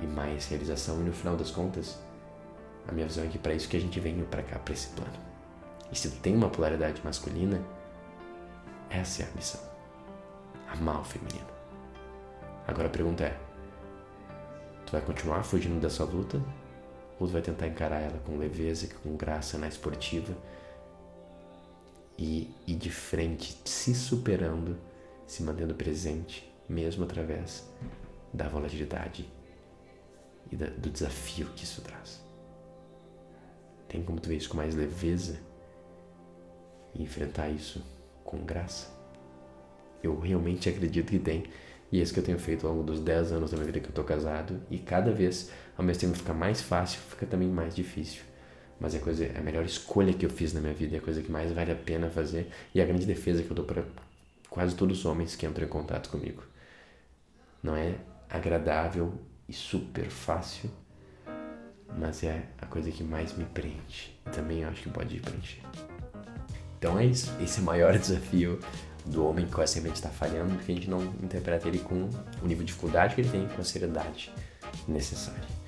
e 0.00 0.06
mais 0.06 0.46
realização. 0.48 1.00
E 1.00 1.04
no 1.04 1.12
final 1.12 1.36
das 1.36 1.50
contas, 1.50 1.98
a 2.86 2.92
minha 2.92 3.06
visão 3.06 3.24
é 3.24 3.28
que 3.28 3.38
para 3.38 3.54
isso 3.54 3.68
que 3.68 3.76
a 3.76 3.80
gente 3.80 3.98
veio 4.00 4.24
para 4.26 4.42
cá, 4.42 4.58
para 4.58 4.74
esse 4.74 4.88
plano. 4.88 5.12
E 5.90 5.96
se 5.98 6.10
tem 6.10 6.34
uma 6.34 6.48
polaridade 6.48 7.00
masculina, 7.04 7.60
essa 8.90 9.22
é 9.22 9.26
a 9.26 9.30
missão 9.34 9.72
amar 10.72 11.00
o 11.00 11.04
feminino. 11.04 11.46
Agora 12.66 12.88
a 12.88 12.90
pergunta 12.90 13.24
é: 13.24 13.38
tu 14.86 14.92
vai 14.92 15.00
continuar 15.00 15.42
fugindo 15.42 15.80
dessa 15.80 16.04
luta? 16.04 16.42
Ou 17.18 17.26
tu 17.26 17.32
vai 17.32 17.42
tentar 17.42 17.68
encarar 17.68 18.00
ela 18.00 18.18
com 18.24 18.36
leveza, 18.36 18.88
com 19.02 19.16
graça 19.16 19.58
na 19.58 19.68
esportiva 19.68 20.36
e 22.18 22.52
ir 22.66 22.74
de 22.74 22.90
frente, 22.90 23.60
se 23.64 23.94
superando, 23.94 24.76
se 25.26 25.42
mantendo 25.42 25.74
presente, 25.74 26.52
mesmo 26.68 27.04
através 27.04 27.64
da 28.32 28.48
volatilidade 28.48 29.28
e 30.50 30.56
do 30.56 30.90
desafio 30.90 31.46
que 31.54 31.64
isso 31.64 31.80
traz? 31.82 32.20
Tem 33.92 34.02
como 34.02 34.18
tu 34.18 34.30
ver 34.30 34.36
isso 34.36 34.48
com 34.48 34.56
mais 34.56 34.74
leveza 34.74 35.38
e 36.94 37.02
enfrentar 37.02 37.50
isso 37.50 37.84
com 38.24 38.38
graça? 38.38 38.88
Eu 40.02 40.18
realmente 40.18 40.66
acredito 40.66 41.10
que 41.10 41.18
tem. 41.18 41.44
E 41.92 42.00
é 42.00 42.02
isso 42.02 42.14
que 42.14 42.18
eu 42.18 42.24
tenho 42.24 42.38
feito 42.38 42.66
ao 42.66 42.72
longo 42.72 42.84
dos 42.84 43.00
10 43.00 43.32
anos 43.32 43.50
da 43.50 43.58
minha 43.58 43.66
vida 43.66 43.80
que 43.80 43.88
eu 43.88 43.92
tô 43.92 44.02
casado. 44.02 44.58
E 44.70 44.78
cada 44.78 45.12
vez, 45.12 45.50
ao 45.76 45.84
mesmo 45.84 46.00
tempo 46.00 46.16
fica 46.16 46.32
mais 46.32 46.62
fácil, 46.62 46.98
fica 47.00 47.26
também 47.26 47.48
mais 47.48 47.74
difícil. 47.76 48.22
Mas 48.80 48.94
é 48.94 48.98
a, 48.98 49.00
coisa, 49.02 49.26
é 49.26 49.38
a 49.38 49.42
melhor 49.42 49.64
escolha 49.64 50.14
que 50.14 50.24
eu 50.24 50.30
fiz 50.30 50.54
na 50.54 50.60
minha 50.60 50.72
vida, 50.72 50.96
é 50.96 50.98
a 50.98 51.02
coisa 51.02 51.20
que 51.22 51.30
mais 51.30 51.52
vale 51.52 51.70
a 51.70 51.76
pena 51.76 52.08
fazer. 52.08 52.50
E 52.74 52.80
é 52.80 52.82
a 52.82 52.86
grande 52.86 53.04
defesa 53.04 53.42
que 53.42 53.50
eu 53.50 53.54
dou 53.54 53.66
para 53.66 53.84
quase 54.48 54.74
todos 54.74 55.00
os 55.00 55.04
homens 55.04 55.36
que 55.36 55.44
entram 55.44 55.66
em 55.66 55.68
contato 55.68 56.08
comigo. 56.08 56.42
Não 57.62 57.76
é 57.76 57.96
agradável 58.28 59.12
e 59.46 59.52
super 59.52 60.08
fácil, 60.08 60.70
mas 61.98 62.22
é 62.22 62.44
a 62.60 62.66
coisa 62.66 62.90
que 62.90 63.02
mais 63.02 63.36
me 63.36 63.44
preenche. 63.44 64.10
Também 64.32 64.60
eu 64.60 64.68
acho 64.68 64.82
que 64.82 64.90
pode 64.90 65.18
preencher. 65.20 65.62
Então 66.78 66.98
é 66.98 67.06
isso. 67.06 67.30
Esse 67.40 67.60
é 67.60 67.62
o 67.62 67.64
maior 67.64 67.96
desafio 67.98 68.58
do 69.04 69.26
homem 69.26 69.46
que 69.46 69.52
conhecimento 69.52 69.96
está 69.96 70.08
falhando, 70.08 70.54
porque 70.54 70.72
a 70.72 70.74
gente 70.74 70.88
não 70.88 71.02
interpreta 71.22 71.68
ele 71.68 71.78
com 71.78 72.08
o 72.42 72.46
nível 72.46 72.64
de 72.64 72.66
dificuldade 72.66 73.14
que 73.14 73.20
ele 73.20 73.30
tem, 73.30 73.48
com 73.48 73.60
a 73.60 73.64
seriedade 73.64 74.32
necessária. 74.86 75.62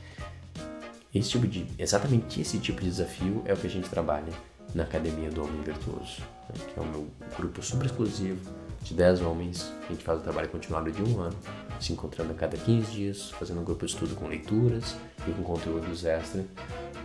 Esse 1.14 1.30
tipo 1.30 1.46
de, 1.46 1.66
exatamente 1.78 2.40
esse 2.40 2.58
tipo 2.58 2.80
de 2.80 2.88
desafio 2.88 3.42
é 3.44 3.52
o 3.52 3.56
que 3.56 3.66
a 3.66 3.70
gente 3.70 3.88
trabalha 3.88 4.32
na 4.74 4.82
Academia 4.82 5.30
do 5.30 5.44
Homem 5.44 5.62
Virtuoso, 5.62 6.22
né? 6.48 6.66
que 6.72 6.78
é 6.78 6.82
o 6.82 6.86
meu 6.86 7.08
grupo 7.36 7.62
super 7.62 7.86
exclusivo 7.86 8.50
de 8.84 8.94
10 8.94 9.22
homens. 9.22 9.72
A 9.88 9.92
gente 9.92 10.04
faz 10.04 10.20
o 10.20 10.22
trabalho 10.22 10.48
continuado 10.48 10.92
de 10.92 11.02
um 11.02 11.20
ano, 11.20 11.36
se 11.80 11.92
encontrando 11.92 12.32
a 12.32 12.34
cada 12.34 12.56
15 12.56 12.92
dias, 12.92 13.30
fazendo 13.30 13.60
um 13.60 13.64
grupo 13.64 13.84
de 13.84 13.92
estudo 13.92 14.14
com 14.14 14.28
leituras 14.28 14.94
e 15.26 15.32
com 15.32 15.42
conteúdos 15.42 16.04
extra, 16.04 16.44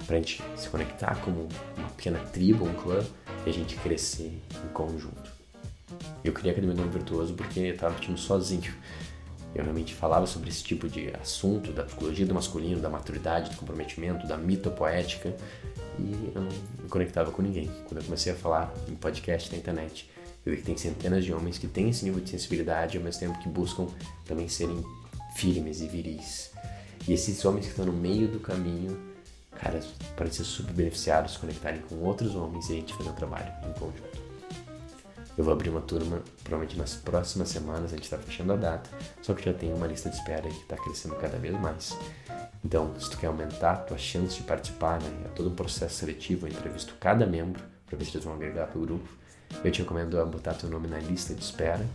para 0.05 0.17
a 0.17 0.19
gente 0.19 0.43
se 0.55 0.69
conectar 0.69 1.15
como 1.21 1.47
uma 1.77 1.89
pequena 1.89 2.19
tribo, 2.19 2.65
um 2.65 2.73
clã, 2.73 3.03
e 3.45 3.49
a 3.49 3.53
gente 3.53 3.75
crescer 3.77 4.37
em 4.63 4.73
conjunto. 4.73 5.31
Eu 6.23 6.33
criei 6.33 6.51
a 6.51 6.53
Academia 6.53 6.75
do 6.75 6.81
Homem 6.81 6.93
Virtuoso 6.93 7.33
porque 7.33 7.59
eu 7.61 7.73
estava 7.73 7.93
partindo 7.93 8.17
sozinho. 8.17 8.73
Eu 9.55 9.63
realmente 9.63 9.95
falava 9.95 10.27
sobre 10.27 10.49
esse 10.49 10.63
tipo 10.63 10.87
de 10.87 11.11
assunto, 11.19 11.71
da 11.71 11.83
psicologia 11.83 12.25
do 12.25 12.35
masculino, 12.35 12.81
da 12.81 12.89
maturidade, 12.89 13.49
do 13.49 13.55
comprometimento, 13.55 14.27
da 14.27 14.37
mitopoética, 14.37 15.35
e 15.97 16.31
eu 16.35 16.41
não 16.41 16.51
me 16.83 16.89
conectava 16.89 17.31
com 17.31 17.41
ninguém. 17.41 17.67
Quando 17.85 17.97
eu 17.97 18.03
comecei 18.03 18.31
a 18.31 18.35
falar 18.35 18.71
em 18.87 18.95
podcast 18.95 19.51
na 19.51 19.57
internet, 19.57 20.09
Eu 20.45 20.53
vi 20.53 20.57
que 20.57 20.63
tem 20.63 20.77
centenas 20.77 21.25
de 21.25 21.33
homens 21.33 21.57
que 21.57 21.67
têm 21.67 21.89
esse 21.89 22.05
nível 22.05 22.21
de 22.21 22.29
sensibilidade 22.29 22.97
ao 22.97 23.03
mesmo 23.03 23.19
tempo 23.19 23.39
que 23.39 23.49
buscam 23.49 23.87
também 24.25 24.47
serem 24.47 24.83
firmes 25.35 25.81
e 25.81 25.87
viris. 25.87 26.51
E 27.07 27.13
esses 27.13 27.43
homens 27.45 27.65
que 27.65 27.71
estão 27.71 27.85
no 27.85 27.93
meio 27.93 28.27
do 28.27 28.39
caminho, 28.39 28.97
cara, 29.51 29.79
podem 30.15 30.31
ser 30.31 30.43
super 30.43 30.73
beneficiados, 30.73 31.33
se 31.33 31.39
conectarem 31.39 31.81
com 31.81 31.95
outros 31.95 32.35
homens 32.35 32.69
e 32.69 32.73
a 32.73 32.75
gente 32.75 32.93
fazer 32.93 33.09
um 33.09 33.13
trabalho 33.13 33.51
em 33.67 33.73
conjunto. 33.73 34.29
Eu 35.37 35.43
vou 35.45 35.53
abrir 35.53 35.69
uma 35.69 35.79
turma, 35.79 36.21
provavelmente 36.43 36.77
nas 36.77 36.95
próximas 36.95 37.47
semanas, 37.47 37.93
a 37.93 37.95
gente 37.95 38.03
está 38.03 38.17
fechando 38.17 38.51
a 38.51 38.55
data, 38.57 38.89
só 39.21 39.33
que 39.33 39.45
já 39.45 39.53
tem 39.53 39.73
uma 39.73 39.87
lista 39.87 40.09
de 40.09 40.17
espera 40.17 40.41
que 40.41 40.49
está 40.49 40.75
crescendo 40.75 41.15
cada 41.15 41.37
vez 41.37 41.57
mais. 41.61 41.97
Então, 42.63 42.93
se 42.99 43.09
tu 43.09 43.17
quer 43.17 43.27
aumentar 43.27 43.71
a 43.71 43.77
tua 43.77 43.97
chance 43.97 44.35
de 44.35 44.43
participar, 44.43 45.01
né, 45.01 45.09
é 45.25 45.29
todo 45.29 45.49
um 45.49 45.55
processo 45.55 45.95
seletivo, 45.95 46.45
eu 46.45 46.51
entrevisto 46.51 46.93
cada 46.99 47.25
membro 47.25 47.63
para 47.85 47.97
ver 47.97 48.03
se 48.03 48.11
eles 48.11 48.25
vão 48.25 48.33
agregar 48.33 48.67
para 48.67 48.77
o 48.77 48.81
grupo. 48.81 49.07
Eu 49.63 49.71
te 49.71 49.81
recomendo 49.81 50.23
botar 50.27 50.53
teu 50.53 50.69
nome 50.69 50.87
na 50.87 50.99
lista 50.99 51.33
de 51.33 51.43
espera 51.43 51.85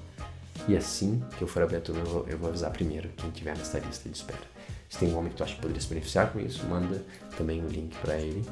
e 0.69 0.77
assim 0.77 1.23
que 1.37 1.43
eu 1.43 1.49
for 1.49 1.62
abrir 1.62 1.77
a 1.77 1.81
turma, 1.81 2.01
eu 2.03 2.07
vou, 2.07 2.27
eu 2.29 2.38
vou 2.38 2.49
avisar 2.49 2.71
primeiro 2.71 3.09
quem 3.17 3.31
tiver 3.31 3.57
nessa 3.57 3.79
lista 3.79 4.09
de 4.09 4.17
espera. 4.17 4.55
Se 4.88 4.99
tem 4.99 5.12
um 5.12 5.19
homem 5.19 5.31
que 5.31 5.37
tu 5.37 5.45
acha 5.45 5.55
que 5.55 5.61
poderia 5.61 5.81
se 5.81 5.88
beneficiar 5.88 6.33
com 6.33 6.38
isso, 6.40 6.64
manda 6.67 7.05
também 7.37 7.64
o 7.64 7.69
link 7.69 7.97
para 7.99 8.17
ele, 8.17 8.45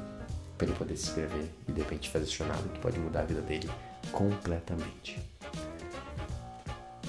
para 0.59 0.67
ele 0.67 0.77
poder 0.77 0.97
se 0.97 1.09
inscrever 1.09 1.47
e 1.69 1.73
de 1.73 1.81
repente 1.81 2.11
fazer 2.11 2.25
esse 2.25 2.35
jornada 2.35 2.63
que 2.63 2.79
pode 2.81 2.99
mudar 2.99 3.21
a 3.21 3.25
vida 3.25 3.41
dele 3.43 3.71
completamente. 4.11 5.21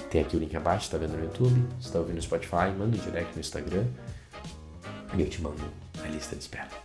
Tem 0.10 0.22
aqui 0.22 0.38
o 0.38 0.40
link 0.40 0.56
abaixo, 0.56 0.86
está 0.86 0.98
vendo 0.98 1.18
no 1.18 1.24
YouTube, 1.24 1.68
está 1.80 1.98
ouvindo 1.98 2.18
no 2.18 2.22
Spotify, 2.22 2.72
manda 2.78 2.96
um 2.96 3.00
direct 3.00 3.34
no 3.34 3.40
Instagram 3.40 3.86
e 5.16 5.22
eu 5.22 5.30
te 5.30 5.42
mando 5.42 5.64
a 6.04 6.08
lista 6.08 6.36
de 6.36 6.44
espera. 6.44 6.83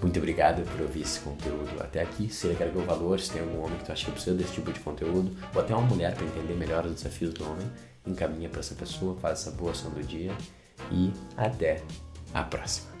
Muito 0.00 0.18
obrigado 0.18 0.62
por 0.62 0.80
ouvir 0.80 1.02
esse 1.02 1.20
conteúdo 1.20 1.70
até 1.80 2.02
aqui. 2.02 2.32
Se 2.32 2.46
ele 2.46 2.56
agregou 2.56 2.84
valor, 2.84 3.18
se 3.18 3.32
tem 3.32 3.42
algum 3.42 3.64
homem 3.64 3.76
que 3.78 3.84
tu 3.84 3.92
acha 3.92 4.04
que 4.06 4.12
precisa 4.12 4.36
desse 4.36 4.52
tipo 4.52 4.72
de 4.72 4.80
conteúdo, 4.80 5.36
ou 5.54 5.60
até 5.60 5.74
uma 5.74 5.86
mulher 5.86 6.14
para 6.14 6.24
entender 6.24 6.54
melhor 6.54 6.86
os 6.86 6.94
desafios 6.94 7.34
do 7.34 7.44
homem, 7.44 7.68
encaminha 8.06 8.48
para 8.48 8.60
essa 8.60 8.74
pessoa, 8.74 9.16
faz 9.20 9.40
essa 9.40 9.50
boa 9.50 9.72
ação 9.72 9.90
do 9.90 10.02
dia 10.02 10.32
e 10.92 11.12
até 11.36 11.82
a 12.32 12.42
próxima. 12.42 12.97